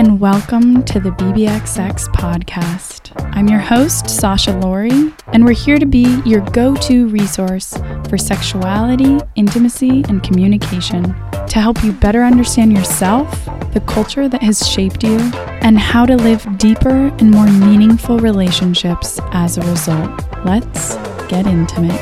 and 0.00 0.18
welcome 0.18 0.82
to 0.82 0.98
the 0.98 1.10
BBXX 1.10 2.08
podcast. 2.14 3.12
I'm 3.36 3.48
your 3.48 3.58
host, 3.58 4.06
Sasza 4.06 4.58
Lohrey, 4.62 5.12
and 5.34 5.44
we're 5.44 5.52
here 5.52 5.76
to 5.76 5.84
be 5.84 6.22
your 6.24 6.40
go 6.52 6.74
to 6.76 7.06
resource 7.08 7.76
for 8.08 8.16
sexuality, 8.16 9.18
intimacy, 9.36 10.02
and 10.08 10.22
communication 10.22 11.02
to 11.48 11.60
help 11.60 11.84
you 11.84 11.92
better 11.92 12.22
understand 12.22 12.72
yourself, 12.72 13.30
the 13.74 13.82
culture 13.86 14.26
that 14.26 14.42
has 14.42 14.66
shaped 14.66 15.04
you, 15.04 15.18
and 15.60 15.78
how 15.78 16.06
to 16.06 16.16
live 16.16 16.46
deeper 16.56 17.08
and 17.18 17.30
more 17.30 17.50
meaningful 17.50 18.18
relationships 18.20 19.20
as 19.32 19.58
a 19.58 19.62
result. 19.68 20.10
Let's 20.46 20.94
get 21.28 21.46
intimate. 21.46 22.00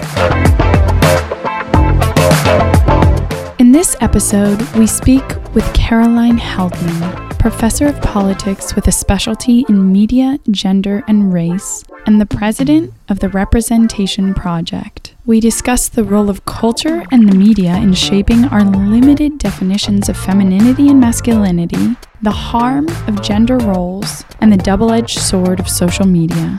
In 3.59 3.73
this 3.73 3.97
episode, 4.01 4.63
we 4.77 4.87
speak 4.87 5.25
with 5.53 5.65
Caroline 5.75 6.39
Heldman, 6.39 7.28
professor 7.39 7.87
of 7.87 8.01
politics 8.03 8.75
with 8.75 8.89
a 8.89 8.93
specialty 8.93 9.65
in 9.69 9.93
media, 9.93 10.39
gender, 10.51 11.05
and 11.07 11.33
race, 11.33 11.85
and 12.07 12.21
the 12.21 12.27
president 12.27 12.93
of 13.09 13.21
the 13.21 13.29
Representation 13.29 14.35
Project. 14.35 15.15
We 15.25 15.41
discuss 15.41 15.89
the 15.89 16.05
role 16.05 16.31
of 16.31 16.45
culture 16.47 17.05
and 17.13 17.29
the 17.29 17.37
media 17.37 17.77
in 17.77 17.95
shaping 17.95 18.47
our 18.47 18.65
limited 18.65 19.39
definitions 19.39 20.09
of 20.09 20.17
femininity 20.17 20.89
and 20.89 21.01
masculinity, 21.01 21.97
the 22.23 22.31
harm 22.31 22.89
of 23.07 23.23
gender 23.23 23.59
roles, 23.59 24.25
and 24.41 24.53
the 24.53 24.57
double 24.57 24.91
edged 24.91 25.19
sword 25.19 25.61
of 25.61 25.69
social 25.69 26.07
media. 26.07 26.59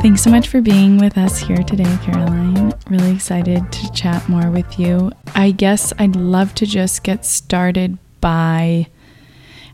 Thanks 0.00 0.22
so 0.22 0.30
much 0.30 0.48
for 0.48 0.62
being 0.62 0.96
with 0.96 1.18
us 1.18 1.38
here 1.38 1.62
today, 1.62 1.98
Caroline. 2.02 2.72
Really 2.88 3.12
excited 3.12 3.70
to 3.70 3.92
chat 3.92 4.26
more 4.30 4.50
with 4.50 4.78
you. 4.78 5.12
I 5.34 5.50
guess 5.50 5.92
I'd 5.98 6.16
love 6.16 6.54
to 6.54 6.64
just 6.64 7.02
get 7.02 7.26
started 7.26 7.98
by 8.22 8.86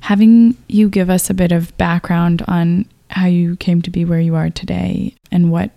having 0.01 0.57
you 0.67 0.89
give 0.89 1.11
us 1.11 1.31
a 1.31 1.35
bit 1.35 1.53
of 1.53 1.79
background 1.79 2.43
on 2.49 2.87
how 3.11 3.27
you 3.27 3.55
came 3.55 3.83
to 3.83 3.91
be 3.91 4.05
where 4.05 4.19
you 4.19 4.35
are 4.35 4.51
today 4.51 5.15
and 5.31 5.53
what 5.53 5.71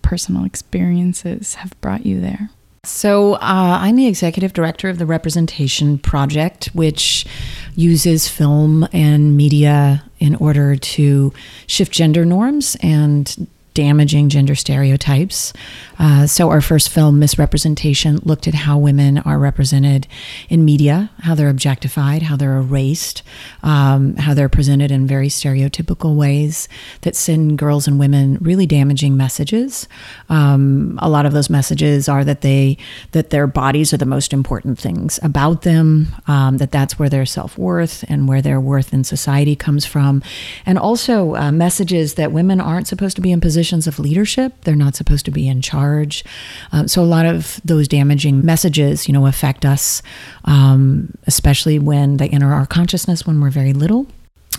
personal 0.00 0.44
experiences 0.44 1.56
have 1.56 1.78
brought 1.80 2.06
you 2.06 2.20
there. 2.20 2.50
So, 2.84 3.34
uh, 3.34 3.38
I'm 3.80 3.96
the 3.96 4.06
executive 4.06 4.52
director 4.52 4.88
of 4.88 4.98
the 4.98 5.06
Representation 5.06 5.98
Project, 5.98 6.66
which 6.66 7.26
uses 7.74 8.28
film 8.28 8.86
and 8.92 9.36
media 9.36 10.04
in 10.20 10.36
order 10.36 10.76
to 10.76 11.32
shift 11.66 11.90
gender 11.92 12.24
norms 12.24 12.76
and 12.80 13.48
damaging 13.78 14.28
gender 14.28 14.56
stereotypes. 14.56 15.52
Uh, 16.00 16.26
so, 16.26 16.50
our 16.50 16.60
first 16.60 16.88
film, 16.88 17.20
Misrepresentation, 17.20 18.18
looked 18.24 18.48
at 18.48 18.54
how 18.54 18.76
women 18.76 19.18
are 19.18 19.38
represented 19.38 20.08
in 20.48 20.64
media, 20.64 21.10
how 21.20 21.36
they're 21.36 21.48
objectified, 21.48 22.22
how 22.22 22.34
they're 22.36 22.56
erased, 22.56 23.22
um, 23.62 24.16
how 24.16 24.34
they're 24.34 24.48
presented 24.48 24.90
in 24.90 25.06
very 25.06 25.28
stereotypical 25.28 26.16
ways 26.16 26.68
that 27.02 27.14
send 27.14 27.56
girls 27.56 27.86
and 27.86 28.00
women 28.00 28.38
really 28.40 28.66
damaging 28.66 29.16
messages. 29.16 29.86
Um, 30.28 30.98
a 31.00 31.08
lot 31.08 31.24
of 31.24 31.32
those 31.32 31.48
messages 31.48 32.08
are 32.08 32.24
that 32.24 32.40
they 32.40 32.78
that 33.12 33.30
their 33.30 33.46
bodies 33.46 33.92
are 33.92 33.96
the 33.96 34.06
most 34.06 34.32
important 34.32 34.76
things 34.76 35.20
about 35.22 35.62
them, 35.62 36.08
um, 36.26 36.56
that 36.56 36.72
that's 36.72 36.98
where 36.98 37.08
their 37.08 37.26
self 37.26 37.56
worth 37.56 38.04
and 38.08 38.26
where 38.26 38.42
their 38.42 38.60
worth 38.60 38.92
in 38.92 39.04
society 39.04 39.54
comes 39.54 39.86
from, 39.86 40.20
and 40.66 40.80
also 40.80 41.36
uh, 41.36 41.52
messages 41.52 42.14
that 42.14 42.32
women 42.32 42.60
aren't 42.60 42.88
supposed 42.88 43.14
to 43.14 43.22
be 43.22 43.30
in 43.30 43.40
position 43.40 43.67
positions 43.68 43.86
of 43.86 43.98
leadership. 43.98 44.54
They're 44.62 44.74
not 44.74 44.96
supposed 44.96 45.26
to 45.26 45.30
be 45.30 45.46
in 45.46 45.60
charge. 45.60 46.24
Um, 46.72 46.88
so 46.88 47.02
a 47.02 47.04
lot 47.04 47.26
of 47.26 47.60
those 47.64 47.86
damaging 47.86 48.44
messages, 48.44 49.06
you 49.06 49.12
know, 49.12 49.26
affect 49.26 49.66
us, 49.66 50.02
um, 50.44 51.12
especially 51.26 51.78
when 51.78 52.16
they 52.16 52.28
enter 52.30 52.52
our 52.52 52.66
consciousness 52.66 53.26
when 53.26 53.40
we're 53.40 53.50
very 53.50 53.74
little. 53.74 54.06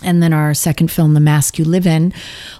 And 0.02 0.22
then 0.22 0.32
our 0.32 0.54
second 0.54 0.90
film, 0.90 1.14
The 1.14 1.20
Mask 1.20 1.58
You 1.58 1.64
Live 1.64 1.86
In, 1.86 2.14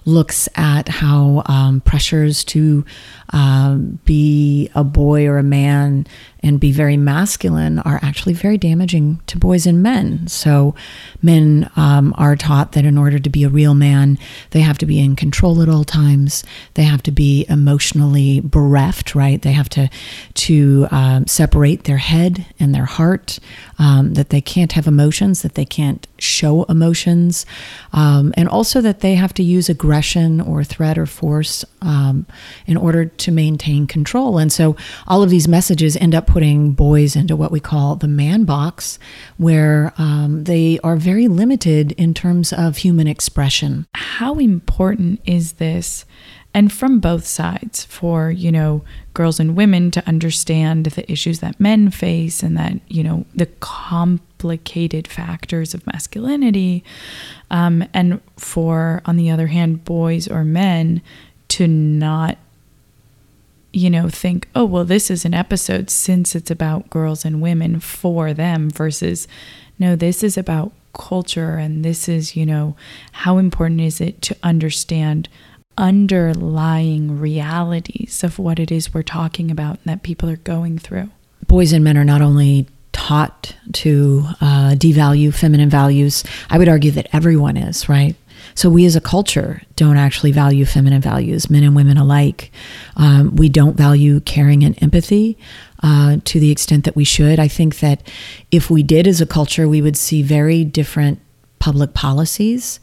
looks 0.04 0.48
at 0.56 0.88
how 0.88 1.42
um, 1.46 1.80
pressures 1.80 2.44
to 2.46 2.84
um, 3.32 4.00
be 4.04 4.70
a 4.74 4.82
boy 4.82 5.26
or 5.26 5.38
a 5.38 5.42
man 5.42 6.06
and 6.42 6.58
be 6.58 6.72
very 6.72 6.96
masculine 6.96 7.78
are 7.80 8.00
actually 8.02 8.32
very 8.32 8.58
damaging 8.58 9.20
to 9.26 9.38
boys 9.38 9.66
and 9.66 9.82
men. 9.82 10.26
So, 10.26 10.74
men 11.22 11.70
um, 11.76 12.14
are 12.16 12.36
taught 12.36 12.72
that 12.72 12.84
in 12.84 12.96
order 12.96 13.18
to 13.18 13.30
be 13.30 13.44
a 13.44 13.48
real 13.48 13.74
man, 13.74 14.18
they 14.50 14.60
have 14.60 14.78
to 14.78 14.86
be 14.86 15.00
in 15.00 15.16
control 15.16 15.62
at 15.62 15.68
all 15.68 15.84
times. 15.84 16.42
They 16.74 16.84
have 16.84 17.02
to 17.04 17.12
be 17.12 17.46
emotionally 17.48 18.40
bereft, 18.40 19.14
right? 19.14 19.40
They 19.40 19.52
have 19.52 19.68
to 19.70 19.90
to 20.34 20.86
um, 20.90 21.26
separate 21.26 21.84
their 21.84 21.98
head 21.98 22.46
and 22.58 22.74
their 22.74 22.86
heart. 22.86 23.38
Um, 23.78 24.14
that 24.14 24.28
they 24.28 24.42
can't 24.42 24.72
have 24.72 24.86
emotions, 24.86 25.40
that 25.40 25.54
they 25.54 25.64
can't 25.64 26.06
show 26.18 26.64
emotions, 26.64 27.46
um, 27.94 28.34
and 28.36 28.46
also 28.46 28.82
that 28.82 29.00
they 29.00 29.14
have 29.14 29.32
to 29.34 29.42
use 29.42 29.70
aggression 29.70 30.40
or 30.40 30.62
threat 30.64 30.98
or 30.98 31.06
force 31.06 31.64
um, 31.80 32.26
in 32.66 32.76
order 32.76 33.06
to 33.06 33.32
maintain 33.32 33.86
control. 33.86 34.36
And 34.36 34.52
so, 34.52 34.76
all 35.06 35.22
of 35.22 35.30
these 35.30 35.48
messages 35.48 35.96
end 35.96 36.14
up 36.14 36.29
putting 36.30 36.70
boys 36.70 37.16
into 37.16 37.34
what 37.34 37.50
we 37.50 37.58
call 37.58 37.96
the 37.96 38.06
man 38.06 38.44
box, 38.44 39.00
where 39.36 39.92
um, 39.98 40.44
they 40.44 40.78
are 40.84 40.94
very 40.94 41.26
limited 41.26 41.90
in 41.92 42.14
terms 42.14 42.52
of 42.52 42.76
human 42.76 43.08
expression. 43.08 43.84
How 43.94 44.38
important 44.38 45.20
is 45.24 45.54
this? 45.54 46.04
And 46.54 46.72
from 46.72 47.00
both 47.00 47.26
sides, 47.26 47.84
for, 47.84 48.30
you 48.30 48.52
know, 48.52 48.84
girls 49.12 49.40
and 49.40 49.56
women 49.56 49.90
to 49.90 50.06
understand 50.06 50.86
the 50.86 51.10
issues 51.10 51.40
that 51.40 51.58
men 51.58 51.90
face 51.90 52.44
and 52.44 52.56
that, 52.56 52.74
you 52.86 53.02
know, 53.02 53.24
the 53.34 53.46
complicated 53.58 55.08
factors 55.08 55.74
of 55.74 55.84
masculinity. 55.88 56.84
Um, 57.50 57.84
and 57.92 58.20
for, 58.36 59.02
on 59.04 59.16
the 59.16 59.30
other 59.30 59.48
hand, 59.48 59.84
boys 59.84 60.28
or 60.28 60.44
men 60.44 61.02
to 61.48 61.66
not 61.66 62.38
you 63.72 63.90
know, 63.90 64.08
think, 64.08 64.48
oh, 64.54 64.64
well, 64.64 64.84
this 64.84 65.10
is 65.10 65.24
an 65.24 65.34
episode 65.34 65.90
since 65.90 66.34
it's 66.34 66.50
about 66.50 66.90
girls 66.90 67.24
and 67.24 67.40
women 67.40 67.80
for 67.80 68.32
them 68.34 68.70
versus, 68.70 69.28
no, 69.78 69.96
this 69.96 70.22
is 70.22 70.36
about 70.36 70.72
culture 70.92 71.56
and 71.56 71.84
this 71.84 72.08
is, 72.08 72.36
you 72.36 72.44
know, 72.44 72.76
how 73.12 73.38
important 73.38 73.80
is 73.80 74.00
it 74.00 74.20
to 74.22 74.36
understand 74.42 75.28
underlying 75.78 77.18
realities 77.18 78.22
of 78.22 78.38
what 78.38 78.58
it 78.58 78.70
is 78.70 78.92
we're 78.92 79.02
talking 79.02 79.50
about 79.50 79.76
and 79.76 79.84
that 79.86 80.02
people 80.02 80.28
are 80.28 80.36
going 80.36 80.78
through. 80.78 81.08
Boys 81.46 81.72
and 81.72 81.82
men 81.82 81.96
are 81.96 82.04
not 82.04 82.20
only 82.20 82.68
taught 82.92 83.56
to 83.72 84.24
uh, 84.40 84.74
devalue 84.76 85.32
feminine 85.32 85.70
values, 85.70 86.24
I 86.50 86.58
would 86.58 86.68
argue 86.68 86.90
that 86.92 87.08
everyone 87.12 87.56
is, 87.56 87.88
right? 87.88 88.14
So 88.54 88.68
we 88.70 88.84
as 88.86 88.96
a 88.96 89.00
culture 89.00 89.62
don't 89.76 89.96
actually 89.96 90.32
value 90.32 90.64
feminine 90.64 91.00
values, 91.00 91.50
men 91.50 91.62
and 91.62 91.74
women 91.74 91.96
alike. 91.96 92.50
Um, 92.96 93.36
we 93.36 93.48
don't 93.48 93.76
value 93.76 94.20
caring 94.20 94.62
and 94.62 94.80
empathy 94.82 95.38
uh, 95.82 96.18
to 96.24 96.40
the 96.40 96.50
extent 96.50 96.84
that 96.84 96.96
we 96.96 97.04
should. 97.04 97.38
I 97.38 97.48
think 97.48 97.80
that 97.80 98.06
if 98.50 98.70
we 98.70 98.82
did 98.82 99.06
as 99.06 99.20
a 99.20 99.26
culture, 99.26 99.68
we 99.68 99.82
would 99.82 99.96
see 99.96 100.22
very 100.22 100.64
different 100.64 101.20
public 101.58 101.92
policies 101.92 102.80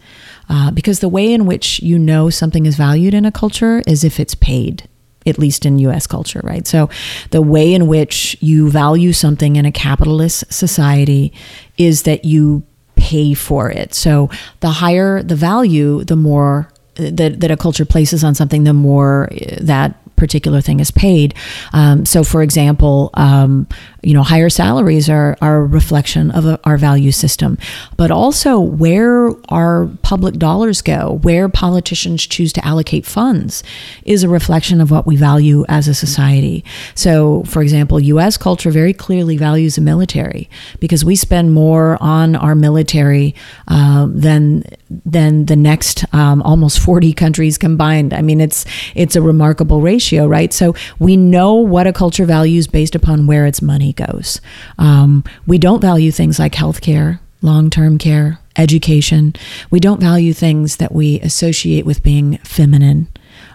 uh, 0.49 0.71
because 0.71 0.99
the 0.99 1.09
way 1.09 1.33
in 1.33 1.45
which 1.45 1.81
you 1.81 1.97
know 1.97 2.29
something 2.29 2.65
is 2.65 2.75
valued 2.75 3.13
in 3.13 3.25
a 3.25 3.31
culture 3.31 3.81
is 3.87 4.03
if 4.03 4.19
it's 4.19 4.35
paid 4.35 4.87
at 5.27 5.37
least 5.37 5.65
in 5.65 5.77
US 5.79 6.07
culture, 6.07 6.41
right? 6.43 6.65
So 6.65 6.89
the 7.31 7.41
way 7.41 7.73
in 7.73 7.87
which 7.87 8.37
you 8.39 8.69
value 8.69 9.13
something 9.13 9.55
in 9.57 9.65
a 9.65 9.71
capitalist 9.71 10.51
society 10.51 11.33
is 11.77 12.03
that 12.03 12.25
you 12.25 12.63
pay 13.07 13.33
for 13.33 13.71
it. 13.81 13.93
So 13.93 14.29
the 14.59 14.69
higher 14.69 15.23
the 15.23 15.35
value, 15.35 16.03
the 16.03 16.15
more 16.15 16.67
uh, 16.99 17.09
that, 17.19 17.39
that 17.41 17.51
a 17.51 17.57
culture 17.57 17.85
places 17.85 18.23
on 18.23 18.35
something, 18.35 18.65
the 18.65 18.73
more 18.73 19.29
uh, 19.31 19.57
that 19.61 19.89
particular 20.17 20.59
thing 20.59 20.79
is 20.81 20.91
paid. 20.91 21.33
Um, 21.71 22.05
so, 22.05 22.23
for 22.23 22.41
example, 22.41 23.11
um, 23.13 23.67
you 24.03 24.13
know, 24.13 24.23
higher 24.23 24.49
salaries 24.49 25.09
are, 25.09 25.37
are 25.41 25.57
a 25.57 25.65
reflection 25.65 26.31
of 26.31 26.45
a, 26.45 26.59
our 26.63 26.77
value 26.77 27.11
system, 27.11 27.57
but 27.95 28.11
also 28.11 28.59
where 28.59 29.31
our 29.49 29.89
public 30.01 30.35
dollars 30.35 30.81
go, 30.81 31.19
where 31.23 31.47
politicians 31.49 32.25
choose 32.25 32.51
to 32.53 32.65
allocate 32.65 33.05
funds, 33.05 33.63
is 34.03 34.23
a 34.23 34.29
reflection 34.29 34.81
of 34.81 34.91
what 34.91 35.05
we 35.05 35.15
value 35.15 35.65
as 35.69 35.87
a 35.87 35.93
society. 35.93 36.63
So, 36.95 37.43
for 37.43 37.61
example, 37.61 37.99
U.S. 37.99 38.37
culture 38.37 38.71
very 38.71 38.93
clearly 38.93 39.37
values 39.37 39.75
the 39.75 39.81
military 39.81 40.49
because 40.79 41.05
we 41.05 41.15
spend 41.15 41.53
more 41.53 41.97
on 42.01 42.35
our 42.35 42.55
military 42.55 43.35
uh, 43.67 44.07
than 44.09 44.63
than 44.89 45.45
the 45.45 45.55
next 45.55 46.05
um, 46.13 46.41
almost 46.43 46.79
40 46.79 47.13
countries 47.13 47.57
combined. 47.57 48.13
I 48.13 48.21
mean, 48.21 48.39
it's 48.39 48.65
it's 48.95 49.15
a 49.15 49.21
remarkable 49.21 49.81
ratio, 49.81 50.06
right? 50.11 50.53
So 50.53 50.75
we 50.99 51.17
know 51.17 51.55
what 51.55 51.87
a 51.87 51.93
culture 51.93 52.25
values 52.25 52.67
based 52.67 52.95
upon 52.95 53.27
where 53.27 53.45
its 53.45 53.61
money 53.61 53.93
goes. 53.93 54.41
Um, 54.77 55.23
we 55.45 55.57
don't 55.57 55.81
value 55.81 56.11
things 56.11 56.39
like 56.39 56.53
healthcare, 56.53 57.19
long 57.41 57.69
term 57.69 57.97
care, 57.97 58.39
education. 58.55 59.33
We 59.69 59.79
don't 59.79 60.01
value 60.01 60.33
things 60.33 60.77
that 60.77 60.91
we 60.91 61.19
associate 61.21 61.85
with 61.85 62.03
being 62.03 62.37
feminine. 62.39 63.07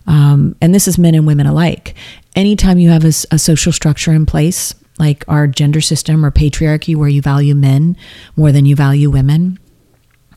Um, 0.07 0.57
and 0.61 0.75
this 0.75 0.89
is 0.89 0.99
men 0.99 1.15
and 1.15 1.27
women 1.27 1.47
alike. 1.47 1.95
Anytime 2.35 2.79
you 2.79 2.91
have 2.91 3.05
a, 3.05 3.13
a 3.31 3.39
social 3.39 3.73
structure 3.73 4.13
in 4.13 4.27
place, 4.27 4.75
like 4.99 5.25
our 5.29 5.47
gender 5.47 5.81
system 5.81 6.25
or 6.25 6.31
patriarchy, 6.31 6.95
where 6.95 7.09
you 7.09 7.23
value 7.23 7.55
men 7.55 7.97
more 8.37 8.53
than 8.53 8.67
you 8.67 8.77
value 8.77 9.11
women, 9.11 9.59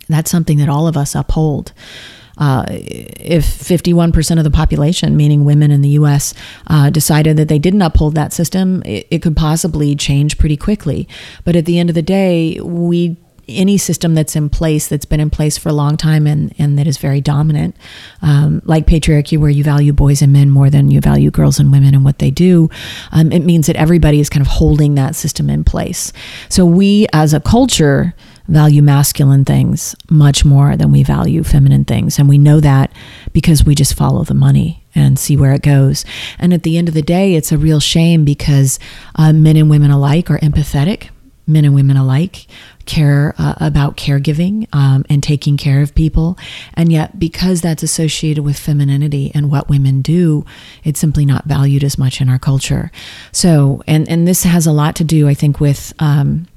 that's 0.08 0.32
something 0.32 0.58
that 0.58 0.70
all 0.70 0.88
of 0.88 0.98
us 0.98 1.16
uphold. 1.16 1.74
Uh, 2.38 2.66
if 2.70 3.46
51% 3.46 4.38
of 4.38 4.44
the 4.44 4.52
population, 4.52 5.16
meaning 5.16 5.46
women 5.46 5.72
in 5.72 5.82
the 5.82 5.90
US, 5.90 6.34
uh, 6.68 6.90
decided 6.90 7.38
that 7.38 7.48
they 7.48 7.60
didn't 7.60 7.82
uphold 7.82 8.16
that 8.16 8.34
system, 8.34 8.82
it, 8.86 9.08
it 9.10 9.22
could 9.22 9.36
possibly 9.36 9.96
change 9.96 10.38
pretty 10.38 10.58
quickly. 10.58 11.08
But 11.44 11.56
at 11.56 11.66
the 11.66 11.80
end 11.80 11.90
of 11.90 11.96
the 11.96 12.02
day, 12.02 12.60
we 12.62 13.18
any 13.48 13.78
system 13.78 14.16
that's 14.16 14.36
in 14.36 14.50
place 14.50 14.88
that's 14.88 15.06
been 15.06 15.20
in 15.20 15.30
place 15.30 15.58
for 15.58 15.70
a 15.70 15.74
long 15.74 15.98
time 15.98 16.26
and, 16.28 16.54
and 16.58 16.78
that 16.78 16.88
is 16.88 16.98
very 16.98 17.22
dominant, 17.22 17.76
um, 18.22 18.62
like 18.66 18.86
patriarchy, 18.86 19.38
where 19.38 19.50
you 19.50 19.64
value 19.64 19.94
boys 19.94 20.22
and 20.22 20.34
men 20.34 20.50
more 20.50 20.70
than 20.70 20.90
you 20.90 21.00
value 21.02 21.32
girls 21.32 21.60
and 21.60 21.72
women 21.72 21.94
and 21.94 22.04
what 22.04 22.20
they 22.20 22.32
do, 22.32 22.70
um, 23.12 23.32
it 23.32 23.42
means 23.42 23.68
that 23.68 23.76
everybody 23.76 24.20
is 24.20 24.30
kind 24.30 24.42
of 24.42 24.48
holding 24.48 24.96
that 24.96 25.16
system 25.16 25.50
in 25.50 25.64
place. 25.64 26.12
So 26.50 26.66
we 26.66 27.08
as 27.14 27.34
a 27.34 27.40
culture 27.40 28.16
value 28.48 28.82
masculine 28.82 29.46
things 29.46 29.96
much 30.10 30.46
more 30.46 30.78
than 30.78 30.92
we 30.92 31.04
value 31.04 31.44
feminine 31.44 31.86
things. 31.86 32.20
And 32.20 32.30
we 32.30 32.38
know 32.38 32.60
that 32.60 32.92
because 33.34 33.64
we 33.64 33.76
just 33.76 33.96
follow 33.96 34.24
the 34.24 34.34
money 34.34 34.84
and 34.94 35.20
see 35.20 35.36
where 35.36 35.54
it 35.54 35.62
goes. 35.62 36.06
And 36.40 36.54
at 36.54 36.64
the 36.64 36.78
end 36.78 36.88
of 36.88 36.94
the 36.94 37.02
day, 37.02 37.36
it's 37.36 37.52
a 37.52 37.58
real 37.58 37.80
shame 37.80 38.24
because 38.24 38.80
uh, 39.16 39.34
men 39.34 39.58
and 39.58 39.70
women 39.70 39.92
alike 39.92 40.30
are 40.30 40.40
empathetic. 40.40 41.10
Men 41.48 41.64
and 41.64 41.76
women 41.76 41.96
alike 41.96 42.48
care 42.86 43.36
uh, 43.38 43.54
about 43.58 43.98
caregiving 43.98 44.68
um, 44.74 45.06
and 45.10 45.22
taking 45.22 45.58
care 45.58 45.82
of 45.82 45.94
people. 45.94 46.40
And 46.74 46.92
yet, 46.92 47.20
because 47.20 47.62
that's 47.62 47.84
associated 47.84 48.44
with 48.44 48.58
femininity 48.58 49.32
and 49.36 49.52
what 49.52 49.70
women 49.70 50.02
do, 50.02 50.44
it's 50.84 51.00
simply 51.00 51.24
not 51.24 51.46
valued 51.46 51.84
as 51.84 52.00
much 52.00 52.20
in 52.20 52.30
our 52.30 52.40
culture. 52.40 52.92
So, 53.32 53.84
and, 53.86 54.10
and 54.10 54.28
this 54.28 54.44
has 54.44 54.66
a 54.66 54.72
lot 54.72 54.96
to 54.96 55.04
do, 55.04 55.28
I 55.28 55.36
think, 55.36 55.60
with. 55.60 55.94
Um, 56.00 56.48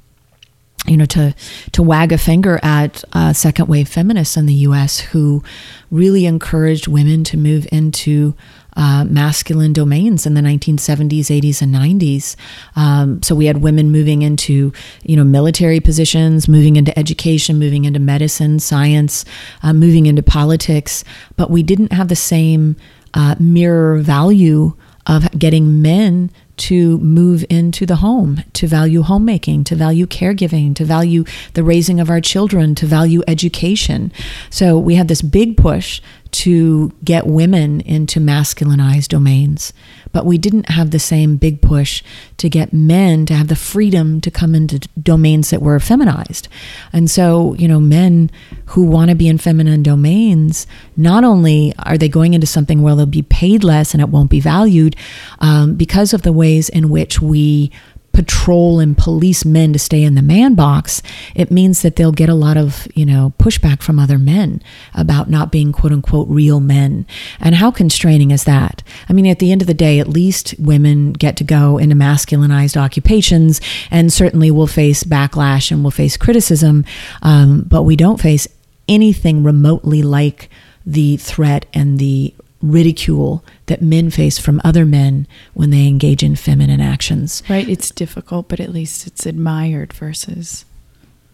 you 0.87 0.97
know, 0.97 1.05
to 1.05 1.35
to 1.71 1.83
wag 1.83 2.11
a 2.11 2.17
finger 2.17 2.59
at 2.63 3.03
uh, 3.13 3.33
second 3.33 3.67
wave 3.67 3.87
feminists 3.87 4.37
in 4.37 4.45
the 4.45 4.53
U.S. 4.53 4.99
who 4.99 5.43
really 5.91 6.25
encouraged 6.25 6.87
women 6.87 7.23
to 7.25 7.37
move 7.37 7.67
into 7.71 8.33
uh, 8.77 9.03
masculine 9.03 9.73
domains 9.73 10.25
in 10.25 10.35
the 10.35 10.41
1970s, 10.41 11.25
80s, 11.25 11.61
and 11.61 11.75
90s. 11.75 12.35
Um, 12.77 13.21
so 13.21 13.35
we 13.35 13.45
had 13.45 13.57
women 13.57 13.91
moving 13.91 14.21
into, 14.21 14.71
you 15.03 15.17
know, 15.17 15.25
military 15.25 15.81
positions, 15.81 16.47
moving 16.47 16.77
into 16.77 16.97
education, 16.97 17.59
moving 17.59 17.83
into 17.85 17.99
medicine, 17.99 18.59
science, 18.59 19.25
uh, 19.63 19.73
moving 19.73 20.05
into 20.05 20.23
politics, 20.23 21.03
but 21.35 21.51
we 21.51 21.61
didn't 21.61 21.91
have 21.91 22.07
the 22.07 22.15
same 22.15 22.77
uh, 23.13 23.35
mirror 23.37 23.97
value 23.97 24.73
of 25.07 25.29
getting 25.37 25.81
men 25.81 26.31
to 26.59 26.97
move 26.99 27.45
into 27.49 27.85
the 27.85 27.97
home, 27.97 28.43
to 28.53 28.67
value 28.67 29.01
homemaking, 29.01 29.63
to 29.65 29.75
value 29.75 30.05
caregiving, 30.05 30.75
to 30.75 30.85
value 30.85 31.23
the 31.53 31.63
raising 31.63 31.99
of 31.99 32.09
our 32.09 32.21
children, 32.21 32.75
to 32.75 32.85
value 32.85 33.21
education. 33.27 34.11
So 34.49 34.77
we 34.77 34.95
had 34.95 35.07
this 35.07 35.21
big 35.21 35.57
push 35.57 36.01
to 36.31 36.91
get 37.03 37.25
women 37.25 37.81
into 37.81 38.19
masculinized 38.19 39.07
domains, 39.07 39.73
but 40.11 40.25
we 40.25 40.37
didn't 40.37 40.69
have 40.69 40.91
the 40.91 40.99
same 40.99 41.37
big 41.37 41.61
push 41.61 42.03
to 42.37 42.49
get 42.49 42.71
men 42.71 43.25
to 43.25 43.33
have 43.33 43.47
the 43.47 43.55
freedom 43.55 44.21
to 44.21 44.31
come 44.31 44.53
into 44.53 44.79
domains 45.01 45.49
that 45.49 45.61
were 45.61 45.79
feminized. 45.79 46.47
And 46.93 47.09
so, 47.09 47.53
you 47.55 47.67
know, 47.67 47.79
men 47.79 48.29
who 48.67 48.83
want 48.83 49.09
to 49.09 49.15
be 49.15 49.27
in 49.27 49.37
feminine 49.37 49.83
domains, 49.83 50.67
not 50.95 51.23
only 51.23 51.73
are 51.79 51.97
they 51.97 52.09
going 52.09 52.33
into 52.33 52.47
something 52.47 52.81
where 52.81 52.95
they'll 52.95 53.05
be 53.05 53.21
paid 53.21 53.63
less 53.63 53.93
and 53.93 54.01
it 54.01 54.09
won't 54.09 54.29
be 54.29 54.39
valued 54.39 54.95
um, 55.39 55.75
because 55.75 56.13
of 56.13 56.21
the 56.21 56.33
ways 56.33 56.69
in 56.69 56.89
which 56.89 57.21
we 57.21 57.71
patrol 58.19 58.81
and 58.81 58.97
police 58.97 59.45
men 59.45 59.71
to 59.71 59.79
stay 59.79 60.03
in 60.03 60.13
the 60.13 60.21
man 60.21 60.53
box, 60.53 61.01
it 61.35 61.49
means 61.49 61.83
that 61.83 61.95
they'll 61.95 62.11
get 62.11 62.27
a 62.27 62.33
lot 62.33 62.57
of, 62.57 62.85
you 62.93 63.05
know, 63.05 63.31
pushback 63.39 63.81
from 63.81 63.97
other 63.97 64.19
men 64.19 64.61
about 64.93 65.29
not 65.29 65.53
being 65.53 65.71
quote 65.71 65.93
unquote 65.93 66.27
real 66.27 66.59
men. 66.59 67.07
And 67.39 67.55
how 67.55 67.71
constraining 67.71 68.31
is 68.31 68.43
that? 68.43 68.83
I 69.07 69.13
mean, 69.13 69.25
at 69.25 69.39
the 69.39 69.53
end 69.53 69.61
of 69.61 69.67
the 69.67 69.73
day, 69.73 70.01
at 70.01 70.09
least 70.09 70.53
women 70.59 71.13
get 71.13 71.37
to 71.37 71.45
go 71.45 71.77
into 71.77 71.95
masculinized 71.95 72.75
occupations 72.75 73.61
and 73.89 74.11
certainly 74.11 74.51
will 74.51 74.67
face 74.67 75.05
backlash 75.05 75.71
and 75.71 75.81
will 75.81 75.89
face 75.89 76.17
criticism, 76.17 76.83
um, 77.21 77.61
but 77.69 77.83
we 77.83 77.95
don't 77.95 78.19
face 78.19 78.49
anything 78.89 79.45
remotely 79.45 80.01
like 80.01 80.49
the 80.85 81.15
threat 81.15 81.67
and 81.73 81.99
the 81.99 82.33
ridicule 82.61 83.43
that 83.67 83.81
men 83.81 84.09
face 84.09 84.37
from 84.37 84.61
other 84.63 84.85
men 84.85 85.27
when 85.53 85.69
they 85.69 85.87
engage 85.87 86.23
in 86.23 86.35
feminine 86.35 86.81
actions. 86.81 87.41
Right. 87.49 87.67
It's 87.67 87.91
difficult, 87.91 88.49
but 88.49 88.59
at 88.59 88.71
least 88.71 89.07
it's 89.07 89.25
admired 89.25 89.93
versus. 89.93 90.65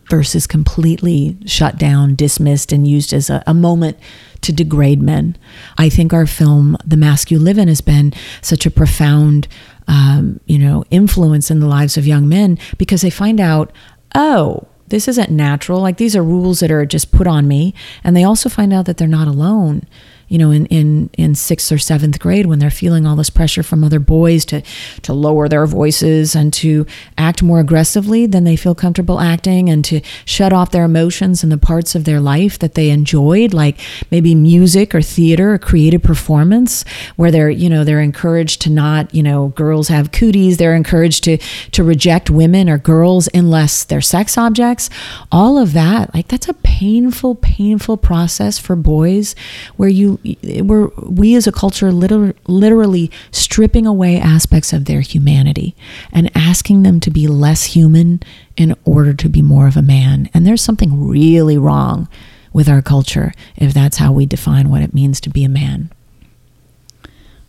Versus 0.10 0.46
completely 0.46 1.36
shut 1.48 1.80
down, 1.80 2.14
dismissed, 2.14 2.72
and 2.72 2.88
used 2.88 3.12
as 3.12 3.30
a, 3.30 3.44
a 3.48 3.56
moment 3.56 3.98
to 4.42 4.54
degrade 4.54 5.02
men. 5.02 5.36
I 5.80 5.90
think 5.90 6.14
our 6.14 6.28
film, 6.28 6.78
The 6.86 6.98
Mask 6.98 7.32
You 7.32 7.40
Live 7.40 7.58
In, 7.58 7.68
has 7.68 7.82
been 7.82 8.14
such 8.42 8.68
a 8.68 8.72
profound, 8.72 9.48
um, 9.88 10.40
you 10.46 10.60
know, 10.60 10.86
influence 10.92 11.50
in 11.50 11.60
the 11.60 11.66
lives 11.66 11.98
of 11.98 12.06
young 12.06 12.30
men 12.30 12.60
because 12.78 13.02
they 13.02 13.10
find 13.10 13.40
out, 13.40 13.72
oh, 14.14 14.68
this 14.88 15.08
isn't 15.08 15.32
natural. 15.32 15.82
Like 15.82 15.98
these 15.98 16.16
are 16.16 16.24
rules 16.24 16.60
that 16.60 16.70
are 16.70 16.86
just 16.86 17.12
put 17.12 17.26
on 17.26 17.48
me. 17.48 17.74
And 18.04 18.16
they 18.16 18.24
also 18.24 18.50
find 18.50 18.72
out 18.72 18.86
that 18.86 18.98
they're 18.98 19.08
not 19.08 19.28
alone 19.28 19.88
you 20.28 20.38
know, 20.38 20.52
in, 20.52 20.66
in, 20.68 21.10
in 21.18 21.36
sixth 21.36 21.72
or 21.72 21.78
seventh 21.78 22.20
grade 22.20 22.46
when 22.46 22.60
they're 22.60 22.70
feeling 22.70 23.06
all 23.06 23.16
this 23.16 23.30
pressure 23.30 23.64
from 23.64 23.84
other 23.84 24.00
boys 24.00 24.46
to, 24.46 24.62
to 25.02 25.14
lower 25.14 25.48
their 25.48 25.66
voices 25.66 26.36
and 26.36 26.52
to 26.54 26.86
act 27.18 27.44
more 27.44 27.60
aggressively 27.60 28.26
than 28.26 28.44
they 28.44 28.56
feel 28.56 28.76
comfortable 28.76 29.20
acting 29.20 29.70
and 29.70 29.86
to 29.86 30.02
shut 30.26 30.52
off 30.52 30.72
their 30.72 30.84
emotions 30.84 31.44
and 31.44 31.52
the 31.52 31.58
parts 31.58 31.96
of 31.96 32.06
their 32.06 32.20
life 32.20 32.58
that 32.60 32.74
they 32.74 32.90
enjoyed, 32.90 33.54
like 33.54 33.80
maybe 34.12 34.34
music 34.34 34.96
or 34.96 35.02
theater 35.02 35.54
or 35.54 35.58
creative 35.60 36.02
performance, 36.02 36.84
where 37.16 37.32
they're, 37.32 37.50
you 37.50 37.70
know, 37.70 37.84
they're 37.84 38.02
encouraged 38.02 38.62
to 38.62 38.70
not, 38.70 39.14
you 39.14 39.22
know, 39.22 39.50
girls 39.50 39.90
have 39.90 40.12
cooties, 40.12 40.58
they're 40.58 40.76
encouraged 40.76 41.24
to, 41.24 41.38
to 41.72 41.84
reject 41.84 42.30
women 42.30 42.70
or 42.70 42.78
girls 42.78 43.30
unless 43.34 43.84
they're 43.84 44.02
sex 44.02 44.38
objects. 44.38 44.90
All 45.32 45.58
of 45.58 45.74
that, 45.74 46.14
like 46.14 46.28
that's 46.28 46.50
a 46.50 46.54
painful, 46.54 47.36
painful 47.36 47.98
process 47.98 48.58
for 48.58 48.76
boys 48.76 49.36
where 49.78 49.90
you 49.90 50.15
we're 50.62 50.88
we 50.98 51.36
as 51.36 51.48
a 51.48 51.52
culture 51.52 51.92
liter- 51.92 52.36
literally 52.48 53.12
stripping 53.32 53.86
away 53.86 54.20
aspects 54.20 54.74
of 54.74 54.86
their 54.86 55.02
humanity 55.02 55.76
and 56.12 56.32
asking 56.36 56.84
them 56.84 57.00
to 57.00 57.12
be 57.12 57.28
less 57.28 57.66
human 57.66 58.22
in 58.58 58.76
order 58.86 59.14
to 59.14 59.30
be 59.30 59.42
more 59.42 59.68
of 59.68 59.78
a 59.78 59.82
man. 59.82 60.30
And 60.34 60.46
there's 60.46 60.62
something 60.62 61.08
really 61.08 61.58
wrong 61.58 62.08
with 62.54 62.70
our 62.70 62.82
culture 62.82 63.34
if 63.56 63.74
that's 63.74 63.98
how 63.98 64.12
we 64.12 64.26
define 64.26 64.70
what 64.70 64.82
it 64.82 64.94
means 64.94 65.20
to 65.22 65.30
be 65.30 65.44
a 65.44 65.50
man. 65.50 65.92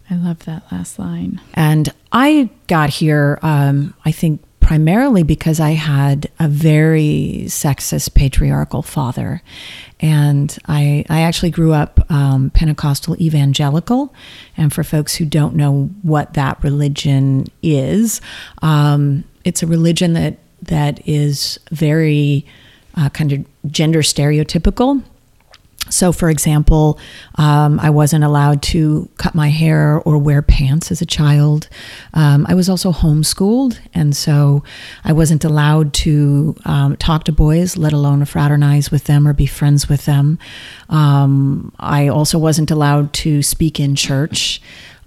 I 0.09 0.14
love 0.14 0.45
that 0.45 0.71
last 0.71 0.99
line. 0.99 1.41
And 1.55 1.93
I 2.12 2.50
got 2.69 2.91
here, 2.91 3.38
um, 3.43 3.95
I 4.05 4.12
think, 4.12 4.41
primarily 4.67 5.23
because 5.23 5.61
I 5.61 5.71
had 5.71 6.29
a 6.41 6.49
very 6.49 7.45
sexist 7.47 8.15
patriarchal 8.15 8.83
father. 8.83 9.41
And 10.01 10.59
I, 10.67 11.05
I 11.09 11.21
actually 11.21 11.51
grew 11.51 11.73
up 11.73 12.05
um, 12.11 12.51
Pentecostal 12.51 13.15
evangelical. 13.23 14.13
And 14.57 14.73
for 14.73 14.83
folks 14.83 15.15
who 15.15 15.25
don't 15.25 15.55
know 15.55 15.85
what 16.03 16.35
that 16.35 16.65
religion 16.65 17.47
is, 17.63 18.21
um, 18.61 19.23
it's 19.45 19.63
a 19.63 19.69
religion 19.69 20.15
that, 20.15 20.41
that 20.63 21.01
is 21.07 21.61
very 21.71 22.45
uh, 22.97 23.09
kind 23.11 23.33
of 23.35 23.71
gender 23.71 24.03
stereotypical. 24.03 25.01
So, 25.88 26.12
for 26.12 26.31
example, 26.31 26.99
um, 27.37 27.78
I 27.81 27.90
wasn't 27.90 28.25
allowed 28.25 28.62
to 28.62 29.09
cut 29.19 29.35
my 29.35 29.49
hair 29.49 30.00
or 30.05 30.19
wear 30.19 30.43
pants 30.43 30.90
as 30.90 31.00
a 31.00 31.07
child. 31.07 31.69
Um, 32.14 32.47
I 32.49 32.55
was 32.55 32.69
also 32.69 32.93
homeschooled, 32.93 33.78
and 33.95 34.16
so 34.16 34.62
I 35.05 35.12
wasn't 35.12 35.45
allowed 35.45 35.93
to 35.95 36.57
um, 36.64 36.97
talk 36.97 37.25
to 37.25 37.33
boys, 37.33 37.76
let 37.76 37.93
alone 37.93 38.25
fraternize 38.25 38.90
with 38.90 39.05
them 39.05 39.26
or 39.26 39.33
be 39.33 39.47
friends 39.47 39.88
with 39.88 40.05
them. 40.07 40.38
Um, 40.88 41.73
I 41.78 42.09
also 42.09 42.38
wasn't 42.38 42.71
allowed 42.71 43.12
to 43.14 43.43
speak 43.43 43.78
in 43.81 43.95
church. 43.95 44.61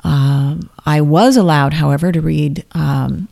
Um, 0.03 0.69
I 0.85 1.01
was 1.01 1.35
allowed, 1.35 1.73
however, 1.73 2.11
to 2.11 2.21
read 2.21 2.65
um, 2.71 3.27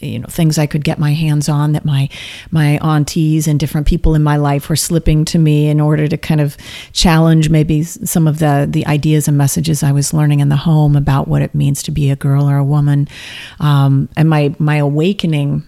you 0.00 0.18
know 0.18 0.26
things 0.28 0.58
I 0.58 0.66
could 0.66 0.84
get 0.84 0.98
my 0.98 1.12
hands 1.14 1.48
on 1.48 1.72
that 1.72 1.84
my 1.84 2.08
my 2.50 2.78
aunties 2.78 3.46
and 3.48 3.58
different 3.58 3.86
people 3.86 4.14
in 4.14 4.22
my 4.22 4.36
life 4.36 4.68
were 4.68 4.76
slipping 4.76 5.24
to 5.26 5.38
me 5.38 5.68
in 5.68 5.80
order 5.80 6.06
to 6.08 6.16
kind 6.16 6.40
of 6.40 6.56
challenge 6.92 7.48
maybe 7.48 7.82
some 7.82 8.28
of 8.28 8.38
the 8.38 8.66
the 8.68 8.86
ideas 8.86 9.28
and 9.28 9.38
messages 9.38 9.82
I 9.82 9.92
was 9.92 10.12
learning 10.12 10.40
in 10.40 10.48
the 10.48 10.56
home 10.56 10.96
about 10.96 11.28
what 11.28 11.42
it 11.42 11.54
means 11.54 11.82
to 11.84 11.90
be 11.90 12.10
a 12.10 12.16
girl 12.16 12.48
or 12.48 12.56
a 12.56 12.64
woman 12.64 13.08
um, 13.60 14.08
and 14.16 14.28
my 14.28 14.54
my 14.58 14.76
awakening 14.76 15.64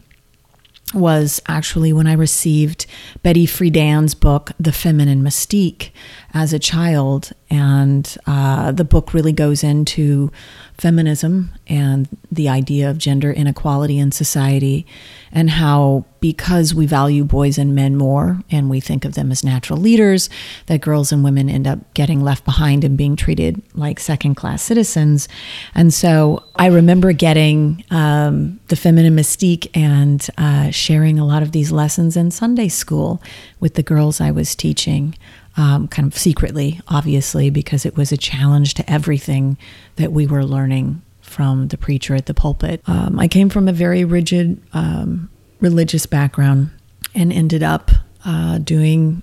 was 0.94 1.40
actually 1.47 1.92
when 1.92 2.06
I 2.06 2.14
received 2.14 2.87
Betty 3.23 3.47
Friedan's 3.47 4.14
book, 4.14 4.52
The 4.58 4.73
Feminine 4.73 5.23
Mystique, 5.23 5.90
as 6.32 6.52
a 6.52 6.58
child. 6.58 7.32
And 7.50 8.16
uh, 8.26 8.73
the 8.73 8.85
book 8.85 9.12
really 9.12 9.32
goes 9.32 9.62
into 9.62 10.32
feminism 10.78 11.52
and 11.66 12.08
the 12.30 12.49
idea 12.49 12.88
of 12.88 12.99
gender 12.99 13.32
inequality 13.32 13.99
in 13.99 14.12
society, 14.12 14.87
and 15.32 15.50
how, 15.50 16.04
because 16.20 16.73
we 16.73 16.87
value 16.87 17.25
boys 17.25 17.58
and 17.58 17.75
men 17.75 17.97
more 17.97 18.40
and 18.50 18.70
we 18.70 18.80
think 18.80 19.04
of 19.04 19.14
them 19.14 19.30
as 19.32 19.42
natural 19.42 19.78
leaders, 19.78 20.30
that 20.66 20.80
girls 20.80 21.11
and 21.12 21.25
women 21.25 21.50
end 21.50 21.66
up 21.66 21.92
getting 21.94 22.23
left 22.23 22.44
behind 22.44 22.85
and 22.85 22.97
being 22.97 23.16
treated 23.16 23.61
like 23.75 23.99
second 23.99 24.37
class 24.37 24.62
citizens. 24.62 25.28
And 25.75 25.92
so 25.92 26.44
I 26.54 26.66
remember 26.66 27.12
getting 27.12 27.85
um, 27.90 28.61
the 28.68 28.76
feminine 28.76 29.16
mystique 29.16 29.68
and 29.75 30.26
uh, 30.38 30.70
sharing 30.70 31.18
a 31.18 31.26
lot 31.26 31.42
of 31.42 31.52
these 31.52 31.73
lessons 31.73 32.16
in 32.16 32.30
Sunday 32.30 32.68
school 32.68 33.20
with 33.58 33.75
the 33.75 33.82
girls 33.82 34.20
I 34.20 34.30
was 34.30 34.54
teaching 34.54 35.16
um, 35.58 35.88
kind 35.88 36.10
of 36.10 36.16
secretly, 36.16 36.80
obviously, 36.86 37.50
because 37.50 37.84
it 37.84 37.96
was 37.96 38.12
a 38.12 38.16
challenge 38.16 38.74
to 38.74 38.90
everything 38.90 39.58
that 39.96 40.12
we 40.12 40.26
were 40.26 40.44
learning 40.44 41.02
from 41.20 41.68
the 41.68 41.76
preacher 41.76 42.14
at 42.14 42.26
the 42.26 42.32
pulpit. 42.32 42.80
Um, 42.86 43.18
I 43.18 43.28
came 43.28 43.50
from 43.50 43.66
a 43.68 43.72
very 43.72 44.04
rigid 44.04 44.62
um, 44.72 45.28
religious 45.60 46.06
background 46.06 46.70
and 47.14 47.32
ended 47.32 47.64
up 47.64 47.90
uh, 48.24 48.58
doing 48.58 49.20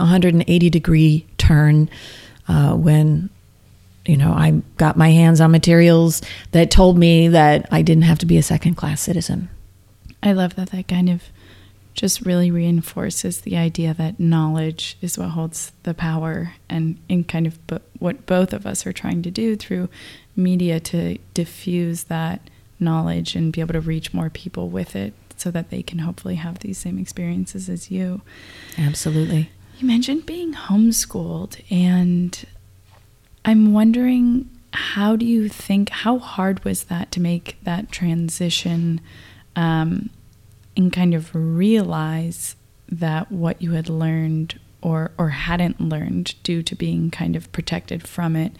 a 0.00 0.02
180 0.02 0.68
degree 0.68 1.26
turn 1.38 1.88
uh, 2.48 2.74
when 2.74 3.30
you 4.04 4.16
know 4.16 4.32
I 4.32 4.62
got 4.78 4.96
my 4.96 5.10
hands 5.10 5.40
on 5.40 5.52
materials 5.52 6.22
that 6.52 6.70
told 6.70 6.98
me 6.98 7.28
that 7.28 7.68
I 7.70 7.82
didn't 7.82 8.04
have 8.04 8.18
to 8.18 8.26
be 8.26 8.36
a 8.36 8.42
second 8.42 8.74
class 8.74 9.00
citizen. 9.00 9.48
I 10.22 10.32
love 10.32 10.56
that 10.56 10.70
that 10.70 10.88
kind 10.88 11.08
of 11.08 11.22
just 11.94 12.20
really 12.22 12.50
reinforces 12.50 13.40
the 13.40 13.56
idea 13.56 13.92
that 13.94 14.20
knowledge 14.20 14.96
is 15.00 15.18
what 15.18 15.30
holds 15.30 15.72
the 15.82 15.94
power 15.94 16.54
and 16.68 16.98
in 17.08 17.24
kind 17.24 17.46
of 17.46 17.66
b- 17.66 17.78
what 17.98 18.26
both 18.26 18.52
of 18.52 18.66
us 18.66 18.86
are 18.86 18.92
trying 18.92 19.22
to 19.22 19.30
do 19.30 19.56
through 19.56 19.88
media 20.36 20.78
to 20.78 21.18
diffuse 21.34 22.04
that 22.04 22.48
knowledge 22.78 23.34
and 23.34 23.52
be 23.52 23.60
able 23.60 23.72
to 23.72 23.80
reach 23.80 24.14
more 24.14 24.30
people 24.30 24.68
with 24.68 24.94
it 24.94 25.12
so 25.36 25.50
that 25.50 25.70
they 25.70 25.82
can 25.82 26.00
hopefully 26.00 26.36
have 26.36 26.60
these 26.60 26.78
same 26.78 26.98
experiences 26.98 27.68
as 27.68 27.90
you. 27.90 28.20
Absolutely. 28.76 29.50
You 29.78 29.86
mentioned 29.86 30.26
being 30.26 30.54
homeschooled 30.54 31.60
and 31.70 32.44
I'm 33.44 33.72
wondering 33.72 34.50
how 34.72 35.16
do 35.16 35.24
you 35.24 35.48
think 35.48 35.88
how 35.90 36.18
hard 36.18 36.64
was 36.64 36.84
that 36.84 37.10
to 37.12 37.20
make 37.20 37.56
that 37.62 37.90
transition 37.90 39.00
um, 39.56 40.10
and 40.78 40.92
kind 40.92 41.12
of 41.12 41.34
realize 41.34 42.56
that 42.90 43.30
what 43.30 43.60
you 43.60 43.72
had 43.72 43.90
learned 43.90 44.58
or 44.80 45.10
or 45.18 45.30
hadn't 45.30 45.80
learned 45.80 46.34
due 46.42 46.62
to 46.62 46.74
being 46.74 47.10
kind 47.10 47.36
of 47.36 47.50
protected 47.52 48.06
from 48.06 48.36
it 48.36 48.52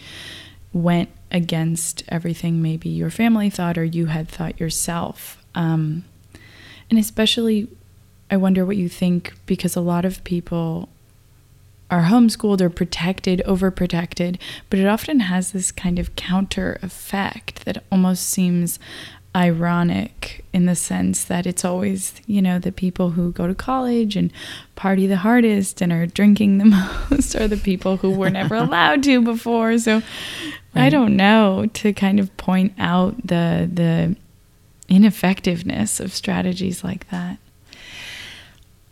went 0.73 1.09
against 1.31 2.03
everything 2.09 2.61
maybe 2.61 2.89
your 2.89 3.09
family 3.09 3.49
thought 3.49 3.79
or 3.79 3.85
you 3.85 4.07
had 4.07 4.29
thought 4.29 4.59
yourself. 4.61 5.43
Um, 5.55 6.05
and 6.91 6.99
especially 6.99 7.69
i 8.31 8.37
wonder 8.37 8.65
what 8.65 8.77
you 8.77 8.89
think 8.89 9.35
because 9.47 9.77
a 9.77 9.81
lot 9.81 10.05
of 10.05 10.23
people 10.25 10.89
are 11.91 12.05
homeschooled 12.05 12.61
or 12.61 12.71
protected 12.71 13.43
overprotected 13.47 14.39
but 14.69 14.79
it 14.79 14.87
often 14.87 15.21
has 15.21 15.53
this 15.53 15.73
kind 15.73 15.99
of 15.99 16.15
counter 16.17 16.79
effect 16.83 17.65
that 17.65 17.83
almost 17.91 18.29
seems 18.29 18.79
ironic 19.37 20.45
in 20.53 20.67
the 20.67 20.75
sense 20.75 21.25
that 21.25 21.47
it's 21.47 21.65
always, 21.65 22.15
you 22.27 22.43
know, 22.43 22.59
the 22.59 22.73
people 22.73 23.11
who 23.11 23.33
go 23.33 23.47
to 23.47 23.55
college 23.55 24.17
and 24.17 24.33
party 24.75 25.07
the 25.07 25.19
hardest 25.19 25.81
and 25.81 25.93
are 25.93 26.07
drinking 26.07 26.59
the 26.59 26.65
most 27.11 27.35
are 27.37 27.49
the 27.49 27.57
people 27.57 27.99
who 27.99 28.11
were 28.11 28.31
never 28.31 28.55
allowed 28.57 29.03
to 29.05 29.21
before. 29.23 29.79
So 29.79 29.95
right. 29.95 30.05
I 30.75 30.89
don't 30.89 31.17
know 31.17 31.67
to 31.75 31.93
kind 31.93 32.19
of 32.19 32.35
point 32.37 32.73
out 32.79 33.17
the 33.25 33.69
the 33.73 34.17
ineffectiveness 34.89 36.01
of 36.01 36.15
strategies 36.15 36.83
like 36.83 37.09
that. 37.11 37.39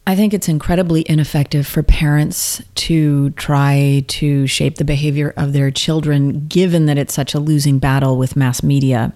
I 0.08 0.14
think 0.14 0.32
it's 0.32 0.48
incredibly 0.48 1.04
ineffective 1.08 1.66
for 1.66 1.82
parents 1.82 2.62
to 2.76 3.30
try 3.30 4.04
to 4.06 4.46
shape 4.46 4.76
the 4.76 4.84
behavior 4.84 5.34
of 5.36 5.52
their 5.52 5.72
children, 5.72 6.46
given 6.46 6.86
that 6.86 6.96
it's 6.96 7.12
such 7.12 7.34
a 7.34 7.40
losing 7.40 7.80
battle 7.80 8.16
with 8.16 8.36
mass 8.36 8.62
media. 8.62 9.12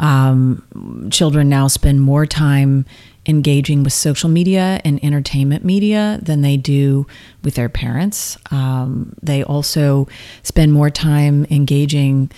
Um, 0.00 1.10
children 1.12 1.50
now 1.50 1.66
spend 1.66 2.00
more 2.00 2.24
time 2.24 2.86
engaging 3.26 3.84
with 3.84 3.92
social 3.92 4.28
media 4.28 4.80
and 4.84 5.02
entertainment 5.04 5.64
media 5.64 6.18
than 6.22 6.40
they 6.40 6.56
do 6.56 7.06
with 7.44 7.54
their 7.54 7.68
parents. 7.68 8.38
Um, 8.50 9.14
they 9.22 9.44
also 9.44 10.08
spend 10.42 10.72
more 10.72 10.90
time 10.90 11.46
engaging 11.50 12.30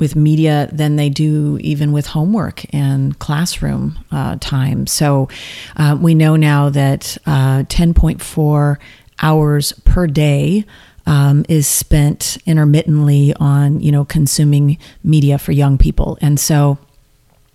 with 0.00 0.16
media 0.16 0.68
than 0.72 0.96
they 0.96 1.08
do 1.08 1.58
even 1.60 1.92
with 1.92 2.06
homework 2.06 2.64
and 2.74 3.18
classroom 3.18 3.98
uh, 4.10 4.36
time. 4.40 4.86
So 4.86 5.28
uh, 5.76 5.96
we 6.00 6.14
know 6.14 6.34
now 6.34 6.70
that 6.70 7.16
uh, 7.26 7.62
10.4 7.64 8.76
hours 9.22 9.72
per 9.84 10.06
day. 10.06 10.64
Um, 11.06 11.46
is 11.48 11.66
spent 11.66 12.36
intermittently 12.46 13.32
on 13.40 13.80
you 13.80 13.90
know 13.90 14.04
consuming 14.04 14.78
media 15.02 15.38
for 15.38 15.50
young 15.50 15.78
people, 15.78 16.18
and 16.20 16.38
so 16.38 16.78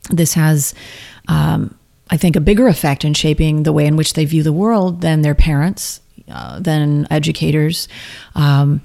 this 0.10 0.34
has 0.34 0.74
um, 1.28 1.78
I 2.10 2.18
think, 2.18 2.36
a 2.36 2.42
bigger 2.42 2.68
effect 2.68 3.04
in 3.04 3.14
shaping 3.14 3.64
the 3.64 3.74
way 3.74 3.86
in 3.86 3.96
which 3.96 4.14
they 4.14 4.26
view 4.26 4.44
the 4.44 4.54
world 4.54 5.02
than 5.02 5.22
their 5.22 5.36
parents, 5.36 6.02
uh, 6.30 6.60
than 6.60 7.08
educators. 7.10 7.88
Um, 8.36 8.82